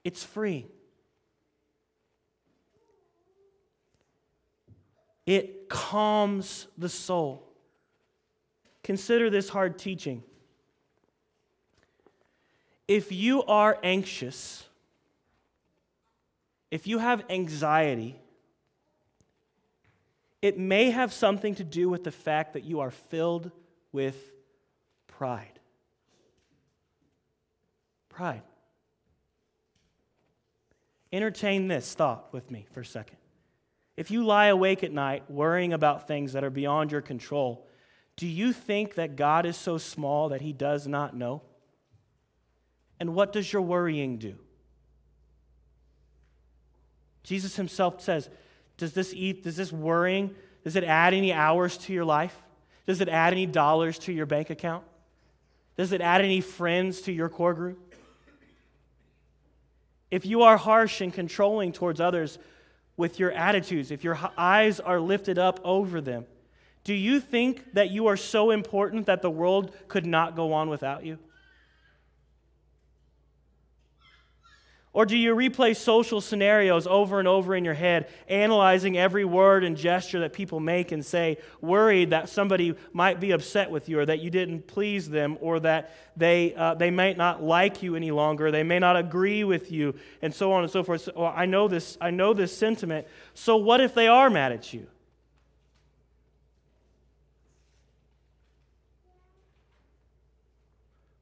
it's 0.04 0.24
free. 0.24 0.68
It 5.30 5.70
calms 5.70 6.66
the 6.76 6.90
soul. 6.90 7.48
Consider 8.82 9.30
this 9.30 9.48
hard 9.48 9.78
teaching. 9.78 10.24
If 12.88 13.12
you 13.12 13.44
are 13.44 13.78
anxious, 13.84 14.68
if 16.72 16.88
you 16.88 16.98
have 16.98 17.26
anxiety, 17.30 18.20
it 20.42 20.58
may 20.58 20.90
have 20.90 21.14
something 21.14 21.54
to 21.54 21.64
do 21.64 21.90
with 21.90 22.04
the 22.04 22.12
fact 22.12 22.54
that 22.54 22.64
you 22.64 22.80
are 22.80 22.90
filled 22.90 23.52
with 23.92 24.32
pride. 25.06 25.60
Pride. 28.10 28.42
Entertain 31.14 31.68
this 31.68 31.94
thought 31.94 32.34
with 32.34 32.50
me 32.50 32.66
for 32.72 32.80
a 32.80 32.86
second. 32.86 33.19
If 34.00 34.12
you 34.12 34.24
lie 34.24 34.46
awake 34.46 34.82
at 34.86 34.94
night 34.94 35.30
worrying 35.30 35.74
about 35.74 36.08
things 36.08 36.32
that 36.32 36.46
are 36.46 36.50
beyond 36.50 36.90
your 36.90 37.02
control, 37.02 37.68
do 38.16 38.28
you 38.28 38.54
think 38.54 38.96
that 38.96 39.18
God 39.18 39.46
is 39.46 39.58
so 39.58 39.78
small 39.78 40.30
that 40.30 40.40
he 40.40 40.54
does 40.54 40.88
not 40.88 41.18
know? 41.18 41.42
And 42.98 43.14
what 43.14 43.34
does 43.34 43.52
your 43.52 43.62
worrying 43.62 44.18
do? 44.18 44.36
Jesus 47.24 47.58
himself 47.58 48.00
says, 48.00 48.30
does 48.78 48.94
this 48.94 49.14
eat, 49.14 49.44
does 49.44 49.58
this 49.58 49.74
worrying, 49.74 50.34
does 50.64 50.78
it 50.78 50.86
add 50.86 51.14
any 51.14 51.34
hours 51.34 51.76
to 51.80 51.92
your 51.92 52.06
life? 52.06 52.42
Does 52.88 53.02
it 53.02 53.10
add 53.10 53.34
any 53.34 53.48
dollars 53.48 54.00
to 54.00 54.14
your 54.14 54.26
bank 54.26 54.50
account? 54.50 54.86
Does 55.76 55.92
it 55.92 56.00
add 56.00 56.22
any 56.22 56.40
friends 56.40 57.02
to 57.02 57.12
your 57.12 57.28
core 57.28 57.54
group? 57.54 57.94
If 60.10 60.26
you 60.26 60.44
are 60.44 60.56
harsh 60.56 61.02
and 61.02 61.14
controlling 61.14 61.74
towards 61.74 62.00
others 62.00 62.40
with 63.00 63.18
your 63.18 63.32
attitudes, 63.32 63.92
if 63.92 64.04
your 64.04 64.20
eyes 64.38 64.82
are 64.82 65.00
lifted 65.00 65.40
up 65.40 65.62
over 65.64 66.02
them, 66.02 66.26
do 66.84 66.94
you 66.94 67.22
think 67.22 67.74
that 67.74 67.90
you 67.92 68.08
are 68.08 68.18
so 68.18 68.52
important 68.52 69.06
that 69.06 69.22
the 69.22 69.30
world 69.30 69.74
could 69.88 70.06
not 70.06 70.36
go 70.36 70.52
on 70.52 70.70
without 70.70 71.06
you? 71.06 71.18
Or 74.92 75.06
do 75.06 75.16
you 75.16 75.36
replay 75.36 75.76
social 75.76 76.20
scenarios 76.20 76.88
over 76.88 77.20
and 77.20 77.28
over 77.28 77.56
in 77.56 77.64
your 77.64 77.76
head, 77.76 78.10
analyzing 78.28 78.98
every 78.98 79.24
word 79.24 79.64
and 79.64 79.78
gesture 79.78 80.22
that 80.22 80.34
people 80.34 80.60
make 80.60 80.92
and 80.92 81.06
say, 81.06 81.38
worried 81.62 82.10
that 82.10 82.28
somebody 82.28 82.76
might 82.92 83.20
be 83.20 83.30
upset 83.30 83.70
with 83.70 83.88
you 83.88 84.00
or 84.00 84.06
that 84.08 84.20
you 84.20 84.32
didn't 84.32 84.66
please 84.66 85.08
them 85.08 85.38
or 85.42 85.60
that 85.60 85.96
they, 86.18 86.56
uh, 86.56 86.74
they 86.74 86.90
might 86.90 87.18
not 87.18 87.44
like 87.44 87.84
you 87.84 87.96
any 87.96 88.10
longer, 88.10 88.50
they 88.50 88.64
may 88.64 88.80
not 88.80 88.98
agree 88.98 89.44
with 89.44 89.72
you, 89.72 89.94
and 90.24 90.34
so 90.34 90.52
on 90.52 90.64
and 90.64 90.72
so 90.72 90.84
forth? 90.84 91.02
So, 91.02 91.12
well, 91.16 91.34
I, 91.36 91.46
know 91.46 91.68
this, 91.68 91.96
I 92.02 92.10
know 92.10 92.34
this 92.34 92.58
sentiment. 92.58 93.06
So, 93.36 93.58
what 93.58 93.82
if 93.82 93.94
they 93.94 94.08
are 94.08 94.32
mad 94.32 94.52
at 94.52 94.74
you? 94.74 94.88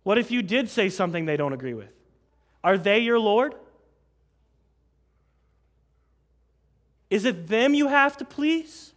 What 0.03 0.17
if 0.17 0.31
you 0.31 0.41
did 0.41 0.69
say 0.69 0.87
something 0.87 1.25
they 1.25 1.35
don't 1.35 1.51
agree 1.51 1.73
with? 1.73 1.96
Are 2.67 2.77
they 2.77 2.99
your 2.99 3.17
Lord? 3.17 3.55
Is 7.09 7.23
it 7.23 7.47
them 7.47 7.73
you 7.73 7.87
have 7.87 8.17
to 8.17 8.25
please? 8.25 8.91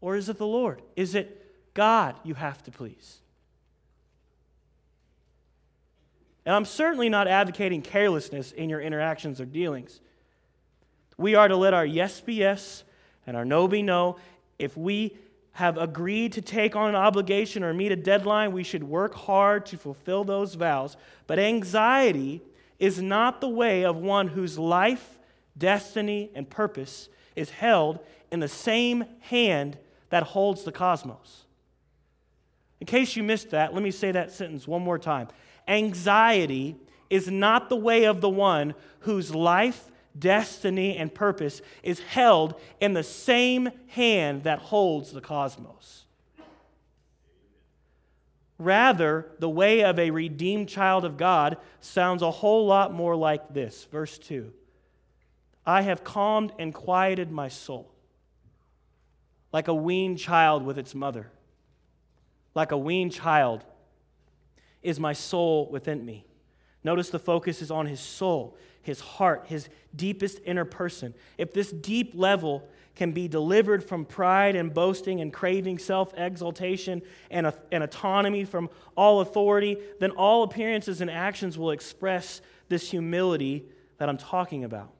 Or 0.00 0.14
is 0.14 0.28
it 0.28 0.38
the 0.38 0.46
Lord? 0.46 0.80
Is 0.94 1.16
it 1.16 1.74
God 1.74 2.14
you 2.22 2.34
have 2.34 2.62
to 2.62 2.70
please? 2.70 3.18
And 6.46 6.54
I'm 6.54 6.64
certainly 6.64 7.08
not 7.08 7.26
advocating 7.26 7.82
carelessness 7.82 8.52
in 8.52 8.70
your 8.70 8.80
interactions 8.80 9.40
or 9.40 9.46
dealings. 9.46 10.00
We 11.16 11.34
are 11.34 11.48
to 11.48 11.56
let 11.56 11.74
our 11.74 11.84
yes 11.84 12.20
be 12.20 12.34
yes 12.34 12.84
and 13.26 13.36
our 13.36 13.44
no 13.44 13.66
be 13.66 13.82
no. 13.82 14.18
If 14.60 14.76
we 14.76 15.16
have 15.54 15.78
agreed 15.78 16.32
to 16.32 16.42
take 16.42 16.74
on 16.74 16.88
an 16.88 16.94
obligation 16.94 17.62
or 17.62 17.72
meet 17.72 17.92
a 17.92 17.96
deadline, 17.96 18.52
we 18.52 18.64
should 18.64 18.82
work 18.82 19.14
hard 19.14 19.64
to 19.66 19.76
fulfill 19.76 20.24
those 20.24 20.54
vows. 20.54 20.96
But 21.26 21.38
anxiety 21.38 22.42
is 22.78 23.00
not 23.00 23.40
the 23.40 23.48
way 23.48 23.84
of 23.84 23.96
one 23.96 24.28
whose 24.28 24.58
life, 24.58 25.18
destiny, 25.56 26.30
and 26.34 26.50
purpose 26.50 27.08
is 27.36 27.50
held 27.50 28.00
in 28.32 28.40
the 28.40 28.48
same 28.48 29.04
hand 29.20 29.78
that 30.10 30.24
holds 30.24 30.64
the 30.64 30.72
cosmos. 30.72 31.44
In 32.80 32.86
case 32.86 33.14
you 33.14 33.22
missed 33.22 33.50
that, 33.50 33.72
let 33.72 33.82
me 33.82 33.92
say 33.92 34.10
that 34.10 34.32
sentence 34.32 34.66
one 34.66 34.82
more 34.82 34.98
time. 34.98 35.28
Anxiety 35.68 36.76
is 37.08 37.30
not 37.30 37.68
the 37.68 37.76
way 37.76 38.04
of 38.04 38.20
the 38.20 38.28
one 38.28 38.74
whose 39.00 39.32
life, 39.32 39.90
destiny, 40.18 40.96
and 40.96 41.14
purpose 41.14 41.60
is 41.82 42.00
held 42.00 42.54
in 42.80 42.92
the 42.92 43.02
same 43.02 43.68
hand 43.88 44.44
that 44.44 44.58
holds 44.58 45.12
the 45.12 45.20
cosmos. 45.20 46.04
Rather, 48.58 49.26
the 49.40 49.48
way 49.48 49.82
of 49.82 49.98
a 49.98 50.10
redeemed 50.10 50.68
child 50.68 51.04
of 51.04 51.16
God 51.16 51.56
sounds 51.80 52.22
a 52.22 52.30
whole 52.30 52.66
lot 52.66 52.92
more 52.92 53.16
like 53.16 53.52
this. 53.52 53.84
Verse 53.90 54.16
2 54.18 54.52
I 55.66 55.82
have 55.82 56.04
calmed 56.04 56.52
and 56.58 56.72
quieted 56.72 57.30
my 57.30 57.48
soul, 57.48 57.90
like 59.52 59.68
a 59.68 59.74
weaned 59.74 60.18
child 60.18 60.64
with 60.64 60.78
its 60.78 60.94
mother. 60.94 61.30
Like 62.54 62.70
a 62.70 62.78
weaned 62.78 63.12
child 63.12 63.64
is 64.82 65.00
my 65.00 65.12
soul 65.12 65.68
within 65.70 66.04
me. 66.04 66.24
Notice 66.84 67.10
the 67.10 67.18
focus 67.18 67.62
is 67.62 67.70
on 67.70 67.86
his 67.86 68.00
soul 68.00 68.56
his 68.84 69.00
heart, 69.00 69.46
his 69.46 69.68
deepest 69.96 70.40
inner 70.44 70.64
person. 70.64 71.14
If 71.38 71.52
this 71.52 71.72
deep 71.72 72.12
level 72.14 72.68
can 72.94 73.12
be 73.12 73.26
delivered 73.26 73.82
from 73.82 74.04
pride 74.04 74.54
and 74.54 74.72
boasting 74.72 75.20
and 75.20 75.32
craving 75.32 75.78
self 75.78 76.12
exaltation 76.16 77.02
and, 77.30 77.52
and 77.72 77.82
autonomy 77.82 78.44
from 78.44 78.68
all 78.96 79.20
authority, 79.20 79.78
then 79.98 80.10
all 80.12 80.44
appearances 80.44 81.00
and 81.00 81.10
actions 81.10 81.58
will 81.58 81.70
express 81.70 82.40
this 82.68 82.90
humility 82.90 83.64
that 83.98 84.08
I'm 84.08 84.18
talking 84.18 84.64
about. 84.64 84.92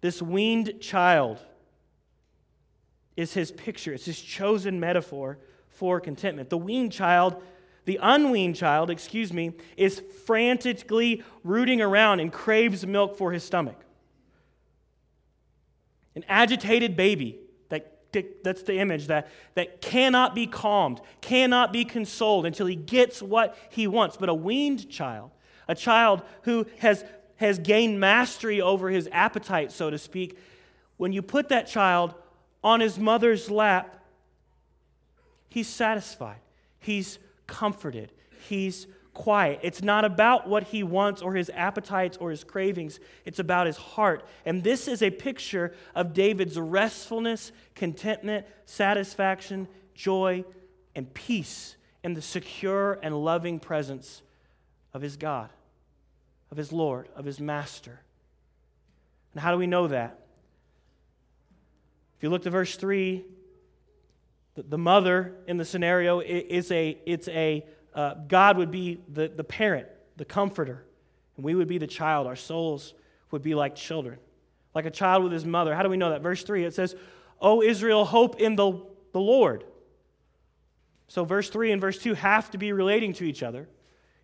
This 0.00 0.22
weaned 0.22 0.80
child 0.80 1.40
is 3.16 3.34
his 3.34 3.50
picture, 3.50 3.92
it's 3.92 4.04
his 4.04 4.20
chosen 4.20 4.78
metaphor 4.78 5.38
for 5.68 6.00
contentment. 6.00 6.48
The 6.48 6.58
weaned 6.58 6.92
child 6.92 7.42
the 7.86 7.98
unweaned 8.02 8.56
child, 8.56 8.90
excuse 8.90 9.32
me, 9.32 9.52
is 9.76 10.02
frantically 10.26 11.22
rooting 11.42 11.80
around 11.80 12.20
and 12.20 12.32
craves 12.32 12.86
milk 12.86 13.16
for 13.16 13.32
his 13.32 13.42
stomach. 13.42 13.80
An 16.14 16.24
agitated 16.28 16.96
baby, 16.96 17.38
that, 17.68 18.42
that's 18.42 18.62
the 18.62 18.78
image, 18.78 19.06
that, 19.06 19.28
that 19.54 19.80
cannot 19.80 20.34
be 20.34 20.46
calmed, 20.46 21.00
cannot 21.20 21.72
be 21.72 21.84
consoled 21.84 22.46
until 22.46 22.66
he 22.66 22.76
gets 22.76 23.22
what 23.22 23.56
he 23.70 23.86
wants. 23.86 24.16
But 24.16 24.28
a 24.28 24.34
weaned 24.34 24.90
child, 24.90 25.30
a 25.68 25.74
child 25.74 26.22
who 26.42 26.66
has, 26.78 27.04
has 27.36 27.58
gained 27.58 28.00
mastery 28.00 28.60
over 28.60 28.88
his 28.90 29.08
appetite, 29.12 29.70
so 29.70 29.90
to 29.90 29.98
speak, 29.98 30.38
when 30.96 31.12
you 31.12 31.22
put 31.22 31.50
that 31.50 31.66
child 31.66 32.14
on 32.64 32.80
his 32.80 32.98
mother's 32.98 33.50
lap, 33.50 34.02
he's 35.48 35.68
satisfied. 35.68 36.40
He's 36.78 37.18
comforted. 37.46 38.12
He's 38.48 38.86
quiet. 39.16 39.60
It's 39.62 39.82
not 39.82 40.04
about 40.04 40.46
what 40.46 40.64
he 40.64 40.82
wants 40.82 41.22
or 41.22 41.34
his 41.34 41.50
appetites 41.54 42.18
or 42.18 42.30
his 42.30 42.44
cravings, 42.44 43.00
it's 43.24 43.38
about 43.38 43.66
his 43.66 43.76
heart. 43.76 44.24
And 44.44 44.62
this 44.62 44.86
is 44.86 45.02
a 45.02 45.10
picture 45.10 45.74
of 45.94 46.12
David's 46.12 46.58
restfulness, 46.58 47.50
contentment, 47.74 48.46
satisfaction, 48.66 49.68
joy, 49.94 50.44
and 50.94 51.12
peace 51.12 51.76
in 52.04 52.14
the 52.14 52.22
secure 52.22 52.98
and 53.02 53.24
loving 53.24 53.58
presence 53.58 54.22
of 54.92 55.00
his 55.02 55.16
God, 55.16 55.48
of 56.50 56.58
his 56.58 56.70
Lord, 56.70 57.08
of 57.16 57.24
his 57.24 57.40
Master. 57.40 58.00
And 59.32 59.40
how 59.40 59.50
do 59.50 59.58
we 59.58 59.66
know 59.66 59.88
that? 59.88 60.20
If 62.16 62.22
you 62.22 62.30
look 62.30 62.42
to 62.42 62.50
verse 62.50 62.76
3, 62.76 63.24
the 64.56 64.78
mother 64.78 65.34
in 65.46 65.56
the 65.56 65.64
scenario 65.64 66.20
is 66.20 66.70
a, 66.70 66.98
it's 67.06 67.28
a, 67.28 67.64
uh, 67.94 68.14
God 68.26 68.56
would 68.56 68.70
be 68.70 69.00
the, 69.12 69.28
the 69.28 69.44
parent, 69.44 69.86
the 70.16 70.24
comforter, 70.24 70.84
and 71.36 71.44
we 71.44 71.54
would 71.54 71.68
be 71.68 71.78
the 71.78 71.86
child. 71.86 72.26
Our 72.26 72.36
souls 72.36 72.94
would 73.30 73.42
be 73.42 73.54
like 73.54 73.76
children, 73.76 74.18
like 74.74 74.86
a 74.86 74.90
child 74.90 75.24
with 75.24 75.32
his 75.32 75.44
mother. 75.44 75.74
How 75.74 75.82
do 75.82 75.88
we 75.88 75.96
know 75.96 76.10
that? 76.10 76.22
Verse 76.22 76.42
3, 76.42 76.64
it 76.64 76.74
says, 76.74 76.94
O 77.40 77.62
Israel, 77.62 78.04
hope 78.04 78.40
in 78.40 78.56
the, 78.56 78.80
the 79.12 79.20
Lord. 79.20 79.64
So 81.08 81.24
verse 81.24 81.50
3 81.50 81.72
and 81.72 81.80
verse 81.80 81.98
2 81.98 82.14
have 82.14 82.50
to 82.50 82.58
be 82.58 82.72
relating 82.72 83.12
to 83.14 83.24
each 83.24 83.42
other. 83.42 83.68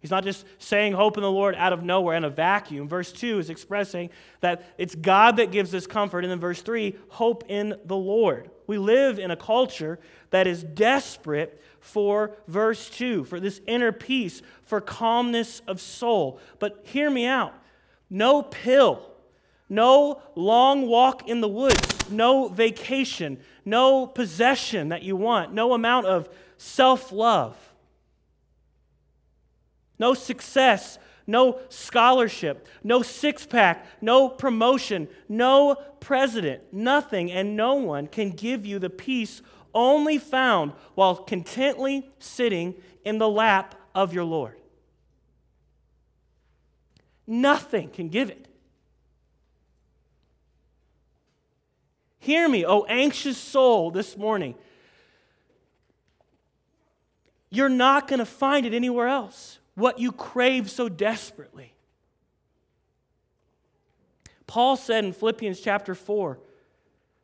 He's 0.03 0.11
not 0.11 0.25
just 0.25 0.45
saying 0.59 0.95
hope 0.95 1.17
in 1.17 1.23
the 1.23 1.31
Lord 1.31 1.55
out 1.55 1.73
of 1.73 1.85
nowhere 1.85 2.17
in 2.17 2.25
a 2.25 2.29
vacuum. 2.29 2.89
Verse 2.89 3.13
2 3.13 3.39
is 3.39 3.49
expressing 3.49 4.11
that 4.41 4.65
it's 4.77 4.97
God 4.97 5.37
that 5.37 5.53
gives 5.53 5.73
us 5.77 5.87
comfort. 5.87 6.25
And 6.25 6.31
then 6.33 6.41
verse 6.41 6.61
3, 6.61 6.97
hope 7.09 7.45
in 7.49 7.77
the 7.85 7.97
Lord. 7.97 8.51
We 8.67 8.79
live 8.79 9.21
in 9.21 9.31
a 9.31 9.37
culture 9.37 10.01
that 10.31 10.49
is 10.49 10.65
desperate 10.65 11.63
for 11.79 12.37
verse 12.49 12.91
2, 12.91 13.25
for 13.25 13.39
this 13.39 13.61
inner 13.69 13.93
peace, 13.93 14.43
for 14.65 14.81
calmness 14.81 15.63
of 15.69 15.81
soul. 15.81 16.41
But 16.59 16.81
hear 16.83 17.09
me 17.09 17.25
out 17.25 17.55
no 18.11 18.43
pill, 18.43 19.09
no 19.69 20.21
long 20.35 20.89
walk 20.89 21.29
in 21.29 21.41
the 21.41 21.49
woods, 21.49 22.11
no 22.11 22.49
vacation, 22.49 23.39
no 23.65 24.09
possession 24.09 24.89
that 24.89 25.03
you 25.03 25.15
want, 25.15 25.55
no 25.55 25.75
amount 25.75 26.07
of 26.07 26.29
self 26.57 27.13
love 27.13 27.72
no 30.03 30.15
success, 30.15 30.99
no 31.29 31.61
scholarship, 31.69 32.67
no 32.83 33.03
six 33.03 33.47
pack, 33.47 33.87
no 34.01 34.29
promotion, 34.29 35.07
no 35.29 35.77
president, 36.01 36.61
nothing 36.73 37.31
and 37.31 37.57
no 37.57 37.75
one 37.75 38.09
can 38.09 38.31
give 38.31 38.67
you 38.67 38.81
the 38.81 38.91
peace 38.91 39.43
only 39.73 40.19
found 40.19 40.73
while 40.97 41.25
contently 41.25 42.05
sitting 42.19 42.75
in 43.05 43.19
the 43.19 43.29
lap 43.29 43.77
of 43.95 44.13
your 44.13 44.25
Lord. 44.25 44.57
Nothing 47.25 47.89
can 47.89 48.09
give 48.09 48.29
it. 48.29 48.49
Hear 52.19 52.49
me, 52.49 52.67
O 52.67 52.83
anxious 52.89 53.39
soul, 53.39 53.93
this 53.93 54.17
morning. 54.17 54.57
You're 57.51 57.69
not 57.69 58.09
going 58.09 58.19
to 58.19 58.27
find 58.27 58.67
it 58.67 58.75
anywhere 58.75 59.07
else 59.07 59.61
what 59.75 59.99
you 59.99 60.13
crave 60.13 60.71
so 60.71 60.89
desperately. 60.89 61.75
Paul 64.47 64.77
said 64.77 65.05
in 65.05 65.13
Philippians 65.13 65.61
chapter 65.61 65.95
4, 65.95 66.39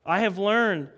I 0.07 0.21
have 0.21 0.39
learned 0.39 0.89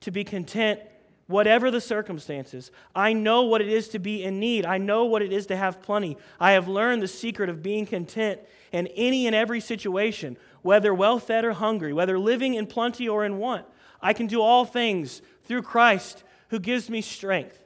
to 0.00 0.10
be 0.10 0.24
content 0.24 0.80
whatever 1.26 1.70
the 1.70 1.80
circumstances. 1.80 2.70
I 2.94 3.14
know 3.14 3.42
what 3.42 3.62
it 3.62 3.68
is 3.68 3.88
to 3.90 3.98
be 3.98 4.22
in 4.22 4.38
need. 4.38 4.66
I 4.66 4.78
know 4.78 5.04
what 5.06 5.22
it 5.22 5.32
is 5.32 5.46
to 5.46 5.56
have 5.56 5.80
plenty. 5.80 6.18
I 6.38 6.52
have 6.52 6.68
learned 6.68 7.02
the 7.02 7.08
secret 7.08 7.48
of 7.48 7.62
being 7.62 7.86
content 7.86 8.40
in 8.70 8.86
any 8.88 9.26
and 9.26 9.34
every 9.34 9.60
situation, 9.60 10.36
whether 10.60 10.92
well 10.92 11.18
fed 11.18 11.44
or 11.44 11.52
hungry, 11.52 11.92
whether 11.92 12.18
living 12.18 12.54
in 12.54 12.66
plenty 12.66 13.08
or 13.08 13.24
in 13.24 13.38
want. 13.38 13.64
I 14.02 14.12
can 14.12 14.26
do 14.26 14.42
all 14.42 14.64
things 14.64 15.22
through 15.44 15.62
Christ 15.62 16.22
who 16.48 16.58
gives 16.58 16.90
me 16.90 17.00
strength. 17.00 17.61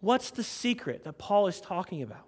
What's 0.00 0.30
the 0.30 0.42
secret 0.42 1.04
that 1.04 1.18
Paul 1.18 1.46
is 1.46 1.60
talking 1.60 2.02
about? 2.02 2.26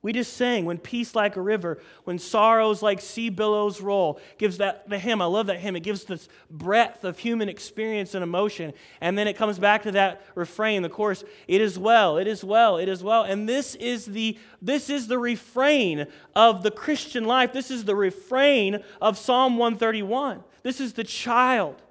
We 0.00 0.12
just 0.12 0.34
sang, 0.34 0.64
when 0.64 0.78
peace 0.78 1.16
like 1.16 1.34
a 1.34 1.40
river, 1.40 1.80
when 2.04 2.20
sorrows 2.20 2.82
like 2.82 3.00
sea 3.00 3.30
billows 3.30 3.80
roll, 3.80 4.20
gives 4.38 4.58
that 4.58 4.88
the 4.88 4.96
hymn. 4.96 5.20
I 5.20 5.24
love 5.24 5.48
that 5.48 5.58
hymn. 5.58 5.74
It 5.74 5.82
gives 5.82 6.04
this 6.04 6.28
breadth 6.48 7.02
of 7.02 7.18
human 7.18 7.48
experience 7.48 8.14
and 8.14 8.22
emotion. 8.22 8.74
And 9.00 9.18
then 9.18 9.26
it 9.26 9.36
comes 9.36 9.58
back 9.58 9.82
to 9.82 9.92
that 9.92 10.22
refrain, 10.36 10.82
the 10.82 10.88
chorus, 10.88 11.24
it 11.48 11.60
is 11.60 11.80
well, 11.80 12.16
it 12.16 12.28
is 12.28 12.44
well, 12.44 12.78
it 12.78 12.88
is 12.88 13.02
well. 13.02 13.24
And 13.24 13.48
this 13.48 13.74
is 13.74 14.06
the 14.06 14.38
this 14.62 14.88
is 14.88 15.08
the 15.08 15.18
refrain 15.18 16.06
of 16.36 16.62
the 16.62 16.70
Christian 16.70 17.24
life. 17.24 17.52
This 17.52 17.70
is 17.70 17.84
the 17.84 17.96
refrain 17.96 18.84
of 19.02 19.18
Psalm 19.18 19.56
131. 19.56 20.44
This 20.62 20.80
is 20.80 20.92
the 20.92 21.04
child 21.04 21.82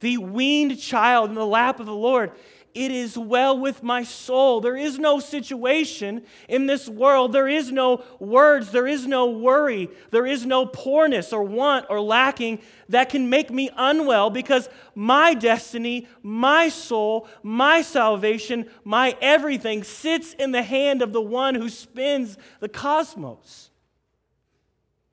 the 0.00 0.18
weaned 0.18 0.78
child 0.80 1.28
in 1.28 1.34
the 1.34 1.46
lap 1.46 1.80
of 1.80 1.86
the 1.86 1.94
Lord. 1.94 2.32
It 2.74 2.90
is 2.90 3.16
well 3.16 3.56
with 3.56 3.84
my 3.84 4.02
soul. 4.02 4.60
There 4.60 4.76
is 4.76 4.98
no 4.98 5.20
situation 5.20 6.24
in 6.48 6.66
this 6.66 6.88
world. 6.88 7.32
There 7.32 7.46
is 7.46 7.70
no 7.70 8.02
words. 8.18 8.72
There 8.72 8.88
is 8.88 9.06
no 9.06 9.30
worry. 9.30 9.88
There 10.10 10.26
is 10.26 10.44
no 10.44 10.66
poorness 10.66 11.32
or 11.32 11.44
want 11.44 11.86
or 11.88 12.00
lacking 12.00 12.58
that 12.88 13.10
can 13.10 13.30
make 13.30 13.52
me 13.52 13.70
unwell 13.76 14.28
because 14.28 14.68
my 14.96 15.34
destiny, 15.34 16.08
my 16.20 16.68
soul, 16.68 17.28
my 17.44 17.80
salvation, 17.80 18.66
my 18.82 19.16
everything 19.20 19.84
sits 19.84 20.34
in 20.34 20.50
the 20.50 20.64
hand 20.64 21.00
of 21.00 21.12
the 21.12 21.22
one 21.22 21.54
who 21.54 21.68
spins 21.68 22.36
the 22.58 22.68
cosmos. 22.68 23.70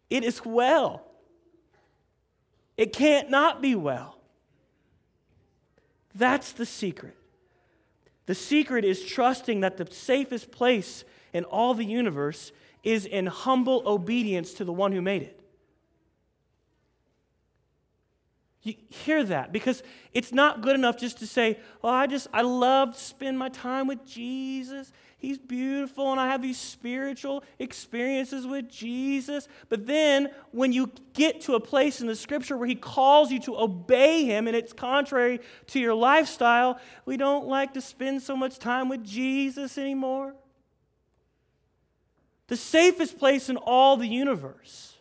It 0.09 0.23
is 0.23 0.43
well. 0.43 1.05
It 2.75 2.91
can't 2.91 3.29
not 3.29 3.61
be 3.61 3.75
well. 3.75 4.20
That's 6.15 6.53
the 6.53 6.65
secret. 6.65 7.15
The 8.25 8.35
secret 8.35 8.85
is 8.85 9.03
trusting 9.03 9.61
that 9.61 9.77
the 9.77 9.87
safest 9.91 10.51
place 10.51 11.03
in 11.33 11.43
all 11.43 11.73
the 11.73 11.85
universe 11.85 12.51
is 12.83 13.05
in 13.05 13.25
humble 13.25 13.83
obedience 13.85 14.53
to 14.53 14.65
the 14.65 14.73
one 14.73 14.91
who 14.91 15.01
made 15.01 15.23
it. 15.23 15.40
You 18.63 18.75
hear 18.89 19.23
that 19.23 19.51
because 19.51 19.81
it's 20.13 20.31
not 20.31 20.61
good 20.61 20.75
enough 20.75 20.97
just 20.97 21.17
to 21.19 21.27
say, 21.27 21.59
"Well, 21.81 21.93
I 21.93 22.05
just 22.05 22.27
I 22.31 22.41
love 22.43 22.93
to 22.93 22.99
spend 22.99 23.39
my 23.39 23.49
time 23.49 23.87
with 23.87 24.05
Jesus. 24.05 24.91
He's 25.17 25.39
beautiful 25.39 26.11
and 26.11 26.19
I 26.19 26.27
have 26.27 26.43
these 26.43 26.59
spiritual 26.59 27.43
experiences 27.57 28.45
with 28.45 28.69
Jesus." 28.69 29.47
But 29.69 29.87
then 29.87 30.29
when 30.51 30.73
you 30.73 30.91
get 31.13 31.41
to 31.41 31.55
a 31.55 31.59
place 31.59 32.01
in 32.01 32.07
the 32.07 32.15
scripture 32.15 32.55
where 32.55 32.67
he 32.67 32.75
calls 32.75 33.31
you 33.31 33.39
to 33.41 33.57
obey 33.59 34.25
him 34.25 34.47
and 34.47 34.55
it's 34.55 34.73
contrary 34.73 35.39
to 35.67 35.79
your 35.79 35.95
lifestyle, 35.95 36.79
we 37.05 37.17
don't 37.17 37.47
like 37.47 37.73
to 37.73 37.81
spend 37.81 38.21
so 38.21 38.37
much 38.37 38.59
time 38.59 38.89
with 38.89 39.03
Jesus 39.03 39.79
anymore. 39.79 40.35
The 42.45 42.57
safest 42.57 43.17
place 43.17 43.49
in 43.49 43.57
all 43.57 43.97
the 43.97 44.07
universe 44.07 44.97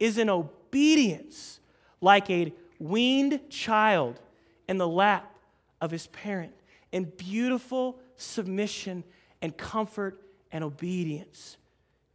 is 0.00 0.18
in 0.18 0.28
obedience 0.28 1.60
like 2.02 2.28
a 2.28 2.52
weaned 2.78 3.40
child 3.48 4.20
in 4.68 4.76
the 4.76 4.86
lap 4.86 5.34
of 5.80 5.90
his 5.90 6.08
parent 6.08 6.52
in 6.90 7.04
beautiful 7.04 7.98
submission 8.16 9.02
and 9.40 9.56
comfort 9.56 10.20
and 10.50 10.62
obedience 10.62 11.56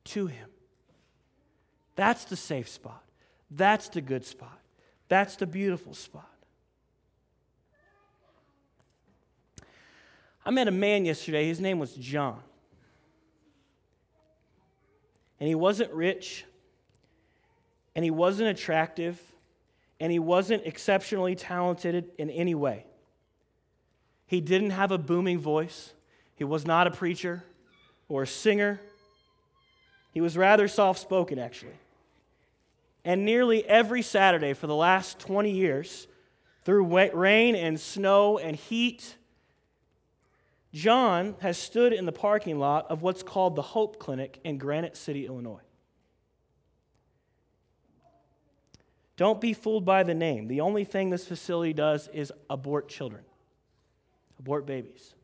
to 0.03 0.27
him. 0.27 0.49
That's 1.95 2.25
the 2.25 2.35
safe 2.35 2.69
spot. 2.69 3.03
That's 3.49 3.89
the 3.89 4.01
good 4.01 4.23
spot. 4.23 4.59
That's 5.09 5.35
the 5.37 5.47
beautiful 5.47 5.93
spot. 5.93 6.29
I 10.45 10.51
met 10.51 10.67
a 10.67 10.71
man 10.71 11.05
yesterday. 11.05 11.47
His 11.47 11.59
name 11.59 11.79
was 11.79 11.93
John. 11.93 12.39
And 15.39 15.47
he 15.47 15.55
wasn't 15.55 15.91
rich, 15.91 16.45
and 17.95 18.03
he 18.03 18.11
wasn't 18.11 18.49
attractive, 18.49 19.21
and 19.99 20.11
he 20.11 20.19
wasn't 20.19 20.65
exceptionally 20.65 21.35
talented 21.35 22.11
in 22.17 22.29
any 22.29 22.55
way. 22.55 22.85
He 24.25 24.41
didn't 24.41 24.71
have 24.71 24.91
a 24.91 24.97
booming 24.97 25.39
voice, 25.39 25.93
he 26.35 26.43
was 26.43 26.65
not 26.65 26.87
a 26.87 26.91
preacher 26.91 27.43
or 28.09 28.23
a 28.23 28.27
singer. 28.27 28.79
He 30.13 30.21
was 30.21 30.35
rather 30.35 30.67
soft 30.67 30.99
spoken, 30.99 31.37
actually. 31.37 31.75
And 33.05 33.23
nearly 33.23 33.63
every 33.65 34.01
Saturday 34.01 34.53
for 34.53 34.65
the 34.65 34.75
last 34.75 35.19
20 35.19 35.51
years, 35.51 36.07
through 36.63 36.83
rain 37.13 37.55
and 37.55 37.79
snow 37.79 38.37
and 38.37 38.55
heat, 38.55 39.15
John 40.73 41.35
has 41.39 41.57
stood 41.57 41.93
in 41.93 42.05
the 42.05 42.11
parking 42.11 42.59
lot 42.59 42.87
of 42.89 43.01
what's 43.01 43.23
called 43.23 43.55
the 43.55 43.61
Hope 43.61 43.99
Clinic 43.99 44.39
in 44.43 44.57
Granite 44.57 44.97
City, 44.97 45.25
Illinois. 45.25 45.61
Don't 49.17 49.41
be 49.41 49.53
fooled 49.53 49.83
by 49.83 50.03
the 50.03 50.13
name. 50.13 50.47
The 50.47 50.61
only 50.61 50.85
thing 50.85 51.09
this 51.09 51.27
facility 51.27 51.73
does 51.73 52.07
is 52.13 52.31
abort 52.49 52.87
children, 52.87 53.23
abort 54.39 54.65
babies. 54.65 55.15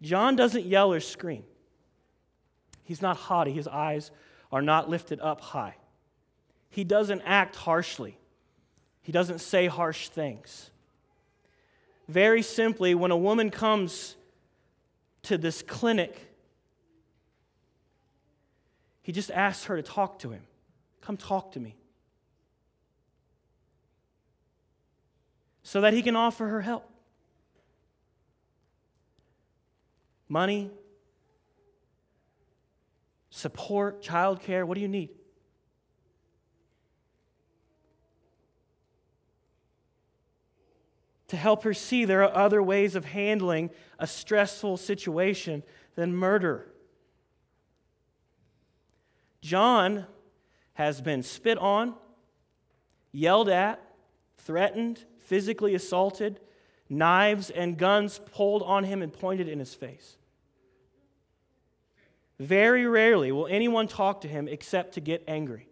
John 0.00 0.36
doesn't 0.36 0.64
yell 0.64 0.92
or 0.92 1.00
scream. 1.00 1.42
He's 2.84 3.02
not 3.02 3.16
haughty. 3.16 3.50
His 3.50 3.66
eyes 3.66 4.12
are 4.52 4.62
not 4.62 4.88
lifted 4.88 5.20
up 5.20 5.40
high. 5.40 5.74
He 6.70 6.84
doesn't 6.84 7.22
act 7.22 7.56
harshly. 7.56 8.16
He 9.02 9.10
doesn't 9.10 9.40
say 9.40 9.66
harsh 9.66 10.08
things. 10.08 10.70
Very 12.08 12.42
simply, 12.42 12.94
when 12.94 13.10
a 13.10 13.16
woman 13.16 13.50
comes 13.50 14.14
to 15.22 15.36
this 15.36 15.62
clinic, 15.62 16.32
he 19.02 19.10
just 19.10 19.32
asks 19.32 19.64
her 19.64 19.76
to 19.76 19.82
talk 19.82 20.20
to 20.20 20.30
him. 20.30 20.42
Come 21.06 21.16
talk 21.16 21.52
to 21.52 21.60
me. 21.60 21.76
So 25.62 25.80
that 25.82 25.92
he 25.92 26.02
can 26.02 26.16
offer 26.16 26.48
her 26.48 26.60
help. 26.60 26.90
Money, 30.28 30.68
support, 33.30 34.02
childcare, 34.02 34.66
what 34.66 34.74
do 34.74 34.80
you 34.80 34.88
need? 34.88 35.10
To 41.28 41.36
help 41.36 41.62
her 41.62 41.72
see 41.72 42.04
there 42.04 42.24
are 42.24 42.34
other 42.34 42.60
ways 42.60 42.96
of 42.96 43.04
handling 43.04 43.70
a 44.00 44.08
stressful 44.08 44.76
situation 44.76 45.62
than 45.94 46.16
murder. 46.16 46.66
John 49.40 50.06
has 50.76 51.00
been 51.00 51.22
spit 51.22 51.58
on, 51.58 51.94
yelled 53.12 53.48
at, 53.48 53.82
threatened, 54.38 55.04
physically 55.18 55.74
assaulted, 55.74 56.40
knives 56.88 57.50
and 57.50 57.76
guns 57.76 58.20
pulled 58.32 58.62
on 58.62 58.84
him 58.84 59.02
and 59.02 59.12
pointed 59.12 59.48
in 59.48 59.58
his 59.58 59.74
face. 59.74 60.16
Very 62.38 62.86
rarely 62.86 63.32
will 63.32 63.46
anyone 63.46 63.88
talk 63.88 64.20
to 64.20 64.28
him 64.28 64.46
except 64.46 64.94
to 64.94 65.00
get 65.00 65.24
angry 65.26 65.68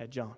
at 0.00 0.10
John. 0.10 0.34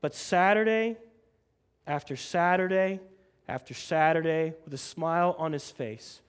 But 0.00 0.14
Saturday 0.14 0.96
after 1.86 2.16
Saturday 2.16 3.00
after 3.48 3.72
Saturday, 3.72 4.52
with 4.64 4.74
a 4.74 4.78
smile 4.78 5.34
on 5.38 5.52
his 5.52 5.70
face, 5.70 6.20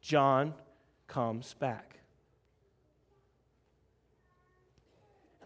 John 0.00 0.54
comes 1.08 1.54
back. 1.54 1.87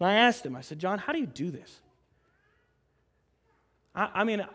And 0.03 0.11
I 0.11 0.15
asked 0.15 0.45
him, 0.45 0.53
I 0.53 0.59
said, 0.59 0.79
John, 0.79 0.99
how 0.99 1.13
do 1.13 1.19
you 1.19 1.25
do 1.25 1.49
this? 1.49 1.79
I, 3.95 4.09
I 4.15 4.23
mean, 4.25 4.45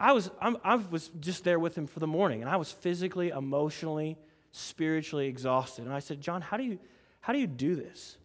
I 0.00 0.10
was, 0.10 0.28
I'm, 0.40 0.56
i 0.64 0.74
was 0.74 1.08
just 1.20 1.44
there 1.44 1.60
with 1.60 1.78
him 1.78 1.86
for 1.86 2.00
the 2.00 2.06
morning, 2.08 2.40
and 2.40 2.50
I 2.50 2.56
was 2.56 2.72
physically, 2.72 3.28
emotionally, 3.28 4.18
spiritually 4.50 5.28
exhausted. 5.28 5.84
And 5.84 5.94
I 5.94 6.00
said, 6.00 6.20
John, 6.20 6.40
how 6.42 6.56
do 6.56 6.64
you, 6.64 6.80
how 7.20 7.32
do, 7.32 7.38
you 7.38 7.46
do 7.46 7.76
this? 7.76 8.16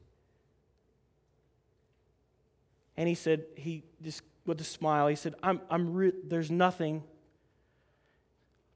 And 2.97 3.07
he 3.07 3.13
said, 3.13 3.45
he 3.55 3.83
just 4.01 4.23
with 4.47 4.59
a 4.61 4.63
smile, 4.63 5.05
he 5.05 5.15
said, 5.15 5.35
I'm, 5.43 5.61
I'm 5.69 5.93
re- 5.93 6.13
there's 6.25 6.49
nothing, 6.49 7.03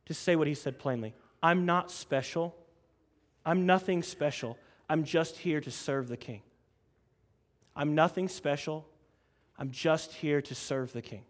to 0.06 0.14
say 0.14 0.36
what 0.36 0.46
he 0.46 0.54
said 0.54 0.78
plainly. 0.78 1.16
I'm 1.42 1.66
not 1.66 1.90
special. 1.90 2.56
I'm 3.44 3.66
nothing 3.66 4.04
special. 4.04 4.56
I'm 4.90 5.04
just 5.04 5.38
here 5.38 5.62
to 5.62 5.72
serve 5.72 6.08
the 6.08 6.18
king. 6.18 6.42
I'm 7.76 7.96
nothing 7.96 8.28
special. 8.28 8.88
I'm 9.58 9.72
just 9.72 10.14
here 10.14 10.42
to 10.42 10.56
serve 10.56 10.94
the 10.94 11.02
king. 11.02 11.24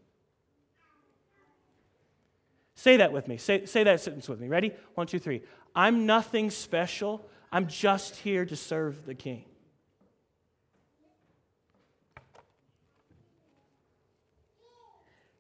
Say 2.75 2.97
that 2.97 3.11
with 3.11 3.27
me. 3.27 3.37
Say, 3.37 3.65
say 3.65 3.83
that 3.83 3.99
sentence 4.01 4.29
with 4.29 4.39
me. 4.39 4.47
Ready? 4.47 4.71
One, 4.93 5.07
two, 5.07 5.19
three. 5.19 5.41
I'm 5.75 6.05
nothing 6.05 6.51
special. 6.51 7.27
I'm 7.51 7.67
just 7.67 8.17
here 8.17 8.45
to 8.45 8.55
serve 8.55 9.05
the 9.05 9.15
king. 9.15 9.45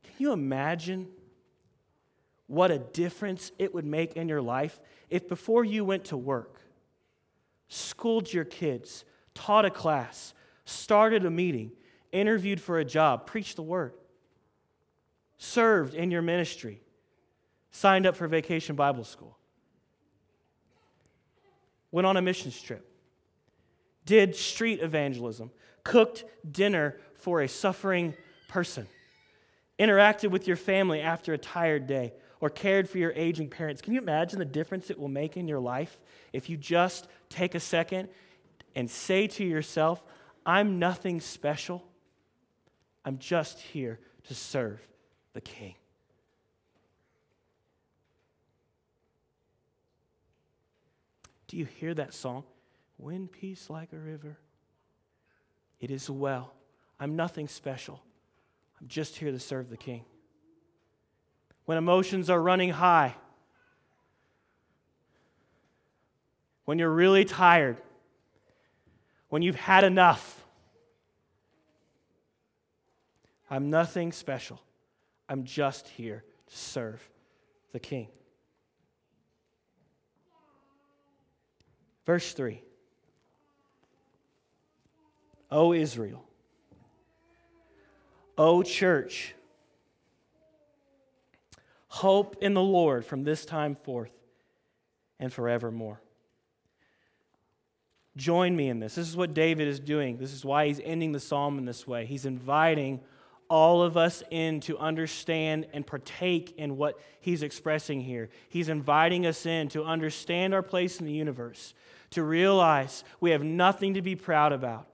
Can 0.03 0.13
you 0.17 0.31
imagine 0.31 1.09
what 2.47 2.71
a 2.71 2.79
difference 2.79 3.51
it 3.59 3.73
would 3.73 3.85
make 3.85 4.15
in 4.15 4.27
your 4.27 4.41
life 4.41 4.79
if 5.09 5.27
before 5.27 5.63
you 5.63 5.85
went 5.85 6.05
to 6.05 6.17
work, 6.17 6.56
schooled 7.67 8.31
your 8.31 8.45
kids, 8.45 9.05
taught 9.33 9.65
a 9.65 9.69
class, 9.69 10.33
started 10.65 11.25
a 11.25 11.29
meeting, 11.29 11.71
interviewed 12.11 12.61
for 12.61 12.79
a 12.79 12.85
job, 12.85 13.25
preached 13.25 13.55
the 13.55 13.61
word, 13.61 13.93
served 15.37 15.93
in 15.93 16.11
your 16.11 16.21
ministry, 16.21 16.81
signed 17.71 18.05
up 18.05 18.15
for 18.15 18.27
vacation 18.27 18.75
Bible 18.75 19.03
school, 19.03 19.37
went 21.91 22.07
on 22.07 22.17
a 22.17 22.21
missions 22.21 22.61
trip, 22.61 22.89
did 24.05 24.35
street 24.35 24.79
evangelism, 24.81 25.51
cooked 25.83 26.23
dinner 26.49 26.97
for 27.15 27.41
a 27.41 27.47
suffering 27.47 28.13
person, 28.47 28.87
interacted 29.79 30.31
with 30.31 30.47
your 30.47 30.57
family 30.57 31.01
after 31.01 31.33
a 31.33 31.37
tired 31.37 31.87
day, 31.87 32.13
or 32.39 32.49
cared 32.49 32.89
for 32.89 32.97
your 32.97 33.11
aging 33.13 33.49
parents. 33.49 33.81
Can 33.81 33.93
you 33.93 33.99
imagine 33.99 34.39
the 34.39 34.45
difference 34.45 34.89
it 34.89 34.99
will 34.99 35.07
make 35.07 35.37
in 35.37 35.47
your 35.47 35.59
life 35.59 35.99
if 36.33 36.49
you 36.49 36.57
just 36.57 37.07
take 37.29 37.55
a 37.55 37.59
second 37.59 38.09
and 38.75 38.89
say 38.89 39.27
to 39.27 39.43
yourself, 39.43 40.03
I'm 40.45 40.79
nothing 40.79 41.19
special. 41.19 41.83
I'm 43.03 43.17
just 43.17 43.59
here 43.59 43.99
to 44.27 44.35
serve 44.35 44.79
the 45.33 45.41
King. 45.41 45.75
Do 51.47 51.57
you 51.57 51.65
hear 51.65 51.93
that 51.93 52.13
song? 52.13 52.43
When 52.97 53.27
peace 53.27 53.69
like 53.69 53.93
a 53.93 53.97
river. 53.97 54.37
It 55.79 55.91
is 55.91 56.09
well. 56.09 56.53
I'm 56.99 57.15
nothing 57.15 57.47
special. 57.47 58.01
I'm 58.81 58.87
just 58.87 59.17
here 59.17 59.31
to 59.31 59.39
serve 59.39 59.69
the 59.69 59.77
King. 59.77 60.03
When 61.67 61.77
emotions 61.77 62.29
are 62.29 62.41
running 62.41 62.69
high, 62.69 63.13
when 66.63 66.79
you're 66.79 66.89
really 66.89 67.25
tired, 67.25 67.75
when 69.27 69.41
you've 69.41 69.57
had 69.57 69.83
enough. 69.83 70.45
I'm 73.49 73.69
nothing 73.69 74.13
special. 74.13 74.61
I'm 75.27 75.43
just 75.43 75.89
here 75.89 76.23
to 76.47 76.57
serve 76.57 77.05
the 77.73 77.79
King. 77.79 78.07
Verse 82.05 82.31
3 82.31 82.61
O 85.51 85.73
Israel, 85.73 86.23
O 88.37 88.63
church, 88.63 89.35
hope 91.97 92.37
in 92.41 92.53
the 92.53 92.61
Lord 92.61 93.05
from 93.05 93.23
this 93.23 93.45
time 93.45 93.75
forth 93.75 94.11
and 95.19 95.33
forevermore. 95.33 95.99
Join 98.15 98.55
me 98.55 98.69
in 98.69 98.79
this. 98.79 98.95
This 98.95 99.07
is 99.07 99.17
what 99.17 99.33
David 99.33 99.67
is 99.67 99.79
doing. 99.79 100.17
This 100.17 100.33
is 100.33 100.43
why 100.43 100.67
he's 100.67 100.79
ending 100.83 101.11
the 101.11 101.19
psalm 101.19 101.57
in 101.57 101.65
this 101.65 101.87
way. 101.87 102.05
He's 102.05 102.25
inviting 102.25 102.99
all 103.49 103.81
of 103.81 103.95
us 103.95 104.23
in 104.29 104.59
to 104.61 104.77
understand 104.77 105.67
and 105.73 105.85
partake 105.85 106.53
in 106.57 106.77
what 106.77 106.99
he's 107.19 107.43
expressing 107.43 108.01
here. 108.01 108.29
He's 108.49 108.69
inviting 108.69 109.25
us 109.25 109.45
in 109.45 109.69
to 109.69 109.83
understand 109.83 110.53
our 110.53 110.63
place 110.63 110.99
in 110.99 111.05
the 111.05 111.13
universe, 111.13 111.73
to 112.11 112.23
realize 112.23 113.03
we 113.19 113.31
have 113.31 113.43
nothing 113.43 113.93
to 113.93 114.01
be 114.01 114.15
proud 114.15 114.51
about 114.51 114.87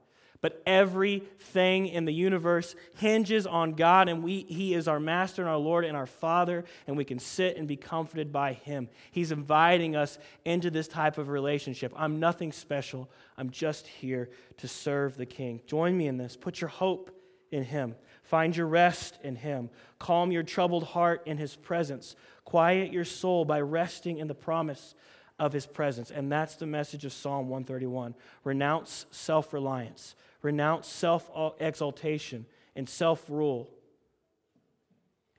but 0.44 0.62
everything 0.66 1.88
in 1.88 2.04
the 2.04 2.12
universe 2.12 2.76
hinges 2.96 3.48
on 3.48 3.76
God, 3.76 4.10
and 4.10 4.22
we, 4.22 4.42
He 4.42 4.74
is 4.74 4.90
our 4.90 5.00
Master 5.00 5.42
and 5.42 5.50
our 5.50 5.58
Lord 5.58 5.86
and 5.86 5.96
our 5.96 6.06
Father, 6.06 6.66
and 6.86 6.98
we 6.98 7.06
can 7.06 7.18
sit 7.18 7.56
and 7.56 7.66
be 7.66 7.78
comforted 7.78 8.34
by 8.34 8.52
Him. 8.52 8.90
He's 9.12 9.32
inviting 9.32 9.96
us 9.96 10.20
into 10.44 10.70
this 10.70 10.90
type 10.90 11.18
of 11.18 11.30
relationship. 11.30 11.94
I'm 11.96 12.20
nothing 12.20 12.52
special, 12.52 13.10
I'm 13.38 13.52
just 13.52 13.88
here 13.88 14.30
to 14.58 14.68
serve 14.68 15.16
the 15.16 15.26
King. 15.26 15.62
Join 15.66 15.98
me 15.98 16.08
in 16.08 16.18
this. 16.18 16.36
Put 16.36 16.60
your 16.60 16.68
hope 16.68 17.18
in 17.50 17.64
Him. 17.64 17.96
Find 18.24 18.54
your 18.54 18.68
rest 18.68 19.18
in 19.24 19.38
Him. 19.38 19.70
Calm 19.98 20.30
your 20.30 20.44
troubled 20.44 20.84
heart 20.84 21.22
in 21.26 21.38
His 21.38 21.56
presence. 21.56 22.18
Quiet 22.44 22.92
your 22.92 23.06
soul 23.06 23.46
by 23.46 23.62
resting 23.62 24.18
in 24.18 24.28
the 24.28 24.36
promise 24.36 24.94
of 25.40 25.54
His 25.54 25.66
presence. 25.66 26.12
And 26.12 26.30
that's 26.30 26.58
the 26.58 26.66
message 26.66 27.06
of 27.06 27.14
Psalm 27.14 27.48
131. 27.48 28.14
Renounce 28.44 29.06
self 29.10 29.54
reliance 29.54 30.16
Renounce 30.44 30.88
self 30.88 31.32
exaltation 31.60 32.46
and 32.76 32.88
self 32.88 33.28
rule. 33.30 33.72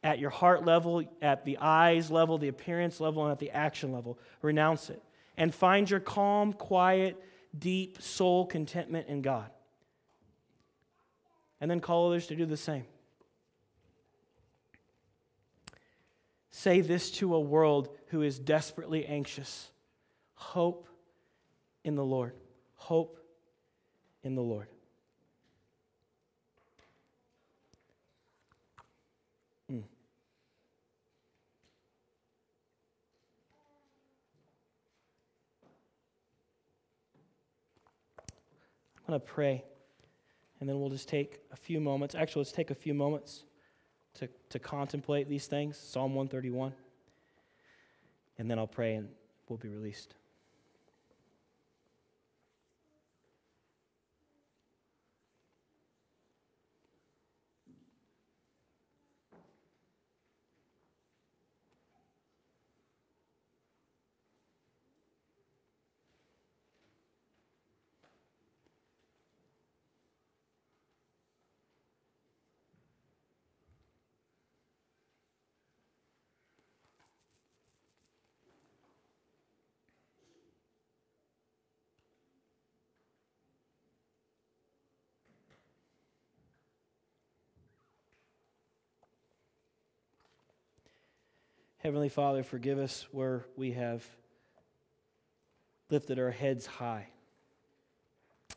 At 0.02 0.18
your 0.18 0.30
heart 0.30 0.64
level, 0.64 1.02
at 1.22 1.44
the 1.44 1.58
eyes 1.58 2.10
level, 2.10 2.36
the 2.36 2.48
appearance 2.48 3.00
level, 3.00 3.22
and 3.22 3.32
at 3.32 3.38
the 3.38 3.50
action 3.52 3.92
level. 3.92 4.18
Renounce 4.42 4.90
it. 4.90 5.02
And 5.36 5.54
find 5.54 5.88
your 5.88 6.00
calm, 6.00 6.52
quiet, 6.52 7.22
deep 7.56 8.02
soul 8.02 8.46
contentment 8.46 9.08
in 9.08 9.22
God. 9.22 9.50
And 11.60 11.70
then 11.70 11.80
call 11.80 12.08
others 12.08 12.26
to 12.26 12.36
do 12.36 12.44
the 12.44 12.56
same. 12.56 12.84
Say 16.50 16.80
this 16.80 17.10
to 17.12 17.34
a 17.34 17.40
world 17.40 17.88
who 18.08 18.22
is 18.22 18.38
desperately 18.38 19.06
anxious 19.06 19.70
hope 20.34 20.86
in 21.84 21.94
the 21.94 22.04
Lord. 22.04 22.32
Hope 22.74 23.18
in 24.22 24.34
the 24.34 24.42
Lord. 24.42 24.68
I'm 39.06 39.12
going 39.12 39.20
to 39.20 39.26
pray, 39.26 39.64
and 40.60 40.68
then 40.68 40.80
we'll 40.80 40.88
just 40.88 41.08
take 41.08 41.40
a 41.52 41.56
few 41.56 41.78
moments. 41.78 42.14
Actually, 42.14 42.40
let's 42.40 42.52
take 42.52 42.70
a 42.70 42.74
few 42.74 42.94
moments 42.94 43.44
to, 44.14 44.28
to 44.48 44.58
contemplate 44.58 45.28
these 45.28 45.46
things 45.46 45.76
Psalm 45.76 46.14
131. 46.14 46.72
And 48.38 48.50
then 48.50 48.58
I'll 48.58 48.66
pray, 48.66 48.94
and 48.94 49.08
we'll 49.48 49.58
be 49.58 49.68
released. 49.68 50.14
Heavenly 91.84 92.08
Father, 92.08 92.42
forgive 92.42 92.78
us 92.78 93.06
where 93.12 93.44
we 93.56 93.72
have 93.72 94.02
lifted 95.90 96.18
our 96.18 96.30
heads 96.30 96.64
high. 96.64 97.08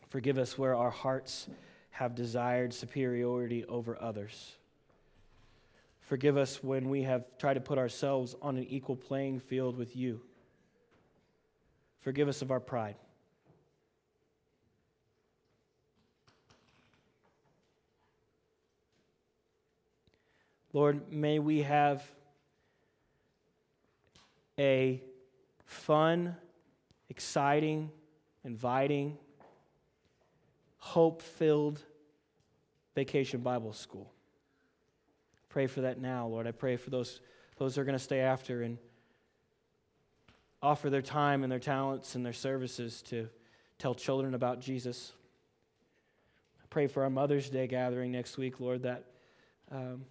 Forgive 0.07 0.37
us 0.37 0.57
where 0.57 0.73
our 0.73 0.89
hearts 0.89 1.49
have 1.89 2.15
desired 2.15 2.73
superiority 2.73 3.65
over 3.65 4.01
others. 4.01 4.55
Forgive 6.03 6.37
us 6.37 6.63
when 6.63 6.87
we 6.87 7.03
have 7.03 7.25
tried 7.37 7.55
to 7.55 7.59
put 7.59 7.77
ourselves 7.77 8.33
on 8.41 8.55
an 8.55 8.65
equal 8.69 8.95
playing 8.95 9.41
field 9.41 9.77
with 9.77 9.93
you. 9.93 10.21
Forgive 11.99 12.29
us 12.29 12.41
of 12.41 12.49
our 12.49 12.61
pride. 12.61 12.95
Lord, 20.71 21.11
may 21.11 21.39
we 21.39 21.63
have 21.63 22.09
a 24.59 25.01
fun, 25.65 26.35
exciting, 27.09 27.91
inviting, 28.43 29.17
hope 30.77 31.21
filled 31.21 31.81
vacation 32.95 33.41
Bible 33.41 33.73
school. 33.73 34.11
Pray 35.49 35.67
for 35.67 35.81
that 35.81 35.99
now, 35.99 36.27
Lord. 36.27 36.47
I 36.47 36.51
pray 36.51 36.77
for 36.77 36.89
those, 36.89 37.21
those 37.57 37.75
who 37.75 37.81
are 37.81 37.85
going 37.85 37.97
to 37.97 38.03
stay 38.03 38.19
after 38.19 38.63
and 38.63 38.77
offer 40.61 40.89
their 40.89 41.01
time 41.01 41.43
and 41.43 41.51
their 41.51 41.59
talents 41.59 42.15
and 42.15 42.25
their 42.25 42.33
services 42.33 43.01
to 43.03 43.29
tell 43.77 43.93
children 43.93 44.33
about 44.33 44.59
Jesus. 44.59 45.13
I 46.61 46.65
pray 46.69 46.87
for 46.87 47.03
our 47.03 47.09
Mother's 47.09 47.49
Day 47.49 47.67
gathering 47.67 48.11
next 48.11 48.37
week, 48.37 48.59
Lord, 48.59 48.83
that, 48.83 49.05
um, 49.71 50.05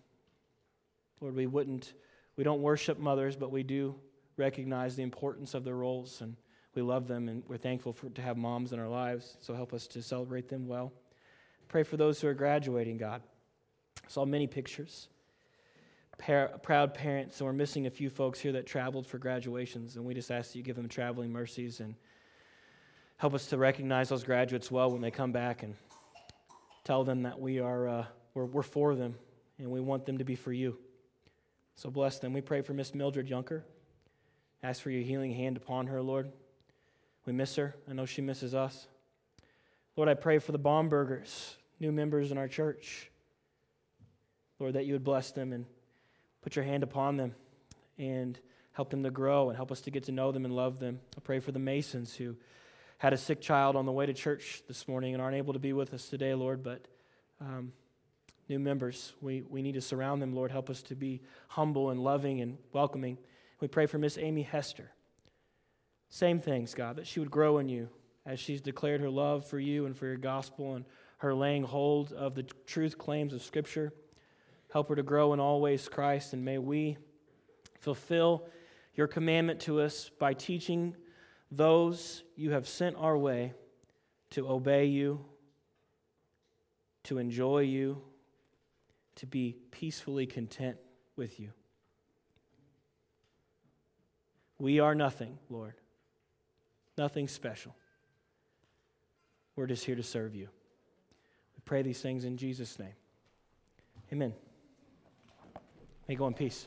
Lord, 1.20 1.34
we 1.34 1.46
wouldn't, 1.46 1.92
we 2.36 2.44
don't 2.44 2.62
worship 2.62 2.98
mothers, 2.98 3.36
but 3.36 3.50
we 3.50 3.62
do 3.62 3.94
recognize 4.36 4.96
the 4.96 5.02
importance 5.02 5.54
of 5.54 5.64
their 5.64 5.76
roles 5.76 6.20
and 6.20 6.36
we 6.74 6.82
love 6.82 7.08
them 7.08 7.28
and 7.28 7.42
we're 7.48 7.56
thankful 7.56 7.92
for, 7.92 8.10
to 8.10 8.22
have 8.22 8.36
moms 8.36 8.72
in 8.72 8.78
our 8.78 8.88
lives. 8.88 9.36
So 9.40 9.54
help 9.54 9.72
us 9.72 9.86
to 9.88 10.02
celebrate 10.02 10.48
them 10.48 10.68
well. 10.68 10.92
Pray 11.68 11.82
for 11.82 11.96
those 11.96 12.20
who 12.20 12.28
are 12.28 12.34
graduating, 12.34 12.98
God. 12.98 13.22
I 14.04 14.08
saw 14.08 14.24
many 14.24 14.46
pictures. 14.46 15.08
Par- 16.18 16.52
proud 16.62 16.94
parents, 16.94 17.40
and 17.40 17.46
we're 17.46 17.52
missing 17.52 17.86
a 17.86 17.90
few 17.90 18.08
folks 18.08 18.40
here 18.40 18.52
that 18.52 18.66
traveled 18.66 19.06
for 19.06 19.18
graduations, 19.18 19.96
and 19.96 20.04
we 20.04 20.14
just 20.14 20.30
ask 20.30 20.52
that 20.52 20.58
you 20.58 20.64
give 20.64 20.76
them 20.76 20.88
traveling 20.88 21.30
mercies 21.30 21.80
and 21.80 21.94
help 23.18 23.34
us 23.34 23.46
to 23.46 23.58
recognize 23.58 24.08
those 24.08 24.24
graduates 24.24 24.70
well 24.70 24.90
when 24.90 25.02
they 25.02 25.10
come 25.10 25.32
back 25.32 25.62
and 25.62 25.74
tell 26.84 27.04
them 27.04 27.22
that 27.22 27.38
we 27.38 27.58
are 27.58 27.88
uh, 27.88 28.04
we're, 28.32 28.44
we're 28.44 28.62
for 28.62 28.94
them 28.94 29.14
and 29.58 29.70
we 29.70 29.80
want 29.80 30.06
them 30.06 30.18
to 30.18 30.24
be 30.24 30.36
for 30.36 30.52
you. 30.52 30.76
So 31.74 31.90
bless 31.90 32.18
them. 32.18 32.32
We 32.32 32.40
pray 32.40 32.62
for 32.62 32.72
Miss 32.72 32.94
Mildred 32.94 33.26
Junker. 33.26 33.64
Ask 34.66 34.82
for 34.82 34.90
your 34.90 35.02
healing 35.02 35.30
hand 35.30 35.56
upon 35.56 35.86
her, 35.86 36.02
Lord. 36.02 36.32
We 37.24 37.32
miss 37.32 37.54
her. 37.54 37.76
I 37.88 37.92
know 37.92 38.04
she 38.04 38.20
misses 38.20 38.52
us. 38.52 38.88
Lord, 39.94 40.08
I 40.08 40.14
pray 40.14 40.40
for 40.40 40.50
the 40.50 40.58
Baumbergers, 40.58 41.54
new 41.78 41.92
members 41.92 42.32
in 42.32 42.36
our 42.36 42.48
church. 42.48 43.08
Lord, 44.58 44.72
that 44.72 44.84
you 44.84 44.94
would 44.94 45.04
bless 45.04 45.30
them 45.30 45.52
and 45.52 45.66
put 46.42 46.56
your 46.56 46.64
hand 46.64 46.82
upon 46.82 47.16
them 47.16 47.36
and 47.96 48.36
help 48.72 48.90
them 48.90 49.04
to 49.04 49.10
grow 49.12 49.50
and 49.50 49.56
help 49.56 49.70
us 49.70 49.82
to 49.82 49.92
get 49.92 50.02
to 50.06 50.12
know 50.12 50.32
them 50.32 50.44
and 50.44 50.52
love 50.52 50.80
them. 50.80 50.98
I 51.16 51.20
pray 51.20 51.38
for 51.38 51.52
the 51.52 51.60
Masons 51.60 52.16
who 52.16 52.34
had 52.98 53.12
a 53.12 53.16
sick 53.16 53.40
child 53.40 53.76
on 53.76 53.86
the 53.86 53.92
way 53.92 54.06
to 54.06 54.14
church 54.14 54.64
this 54.66 54.88
morning 54.88 55.14
and 55.14 55.22
aren't 55.22 55.36
able 55.36 55.52
to 55.52 55.60
be 55.60 55.74
with 55.74 55.94
us 55.94 56.08
today, 56.08 56.34
Lord, 56.34 56.64
but 56.64 56.88
um, 57.40 57.70
new 58.48 58.58
members, 58.58 59.12
we, 59.20 59.44
we 59.48 59.62
need 59.62 59.74
to 59.74 59.80
surround 59.80 60.20
them, 60.20 60.34
Lord. 60.34 60.50
Help 60.50 60.70
us 60.70 60.82
to 60.82 60.96
be 60.96 61.22
humble 61.46 61.90
and 61.90 62.02
loving 62.02 62.40
and 62.40 62.58
welcoming. 62.72 63.16
We 63.60 63.68
pray 63.68 63.86
for 63.86 63.98
Miss 63.98 64.18
Amy 64.18 64.42
Hester. 64.42 64.90
Same 66.08 66.40
things, 66.40 66.74
God, 66.74 66.96
that 66.96 67.06
she 67.06 67.20
would 67.20 67.30
grow 67.30 67.58
in 67.58 67.68
you 67.68 67.88
as 68.24 68.38
she's 68.38 68.60
declared 68.60 69.00
her 69.00 69.10
love 69.10 69.46
for 69.46 69.58
you 69.58 69.86
and 69.86 69.96
for 69.96 70.06
your 70.06 70.16
gospel 70.16 70.74
and 70.74 70.84
her 71.18 71.34
laying 71.34 71.62
hold 71.62 72.12
of 72.12 72.34
the 72.34 72.42
truth 72.66 72.98
claims 72.98 73.32
of 73.32 73.42
Scripture. 73.42 73.92
Help 74.72 74.88
her 74.88 74.96
to 74.96 75.02
grow 75.02 75.32
in 75.32 75.40
all 75.40 75.60
ways, 75.60 75.88
Christ, 75.88 76.32
and 76.32 76.44
may 76.44 76.58
we 76.58 76.98
fulfill 77.80 78.46
your 78.94 79.06
commandment 79.06 79.60
to 79.60 79.80
us 79.80 80.10
by 80.18 80.34
teaching 80.34 80.96
those 81.50 82.24
you 82.34 82.50
have 82.50 82.66
sent 82.66 82.96
our 82.96 83.16
way 83.16 83.52
to 84.30 84.48
obey 84.48 84.86
you, 84.86 85.24
to 87.04 87.18
enjoy 87.18 87.60
you, 87.60 88.02
to 89.14 89.26
be 89.26 89.56
peacefully 89.70 90.26
content 90.26 90.76
with 91.14 91.38
you. 91.38 91.50
We 94.58 94.80
are 94.80 94.94
nothing, 94.94 95.38
Lord. 95.50 95.74
Nothing 96.96 97.28
special. 97.28 97.74
We're 99.54 99.66
just 99.66 99.84
here 99.84 99.96
to 99.96 100.02
serve 100.02 100.34
you. 100.34 100.48
We 101.56 101.62
pray 101.64 101.82
these 101.82 102.00
things 102.00 102.24
in 102.24 102.36
Jesus' 102.36 102.78
name. 102.78 102.94
Amen. 104.12 104.32
May 106.08 106.14
go 106.14 106.26
in 106.26 106.34
peace. 106.34 106.66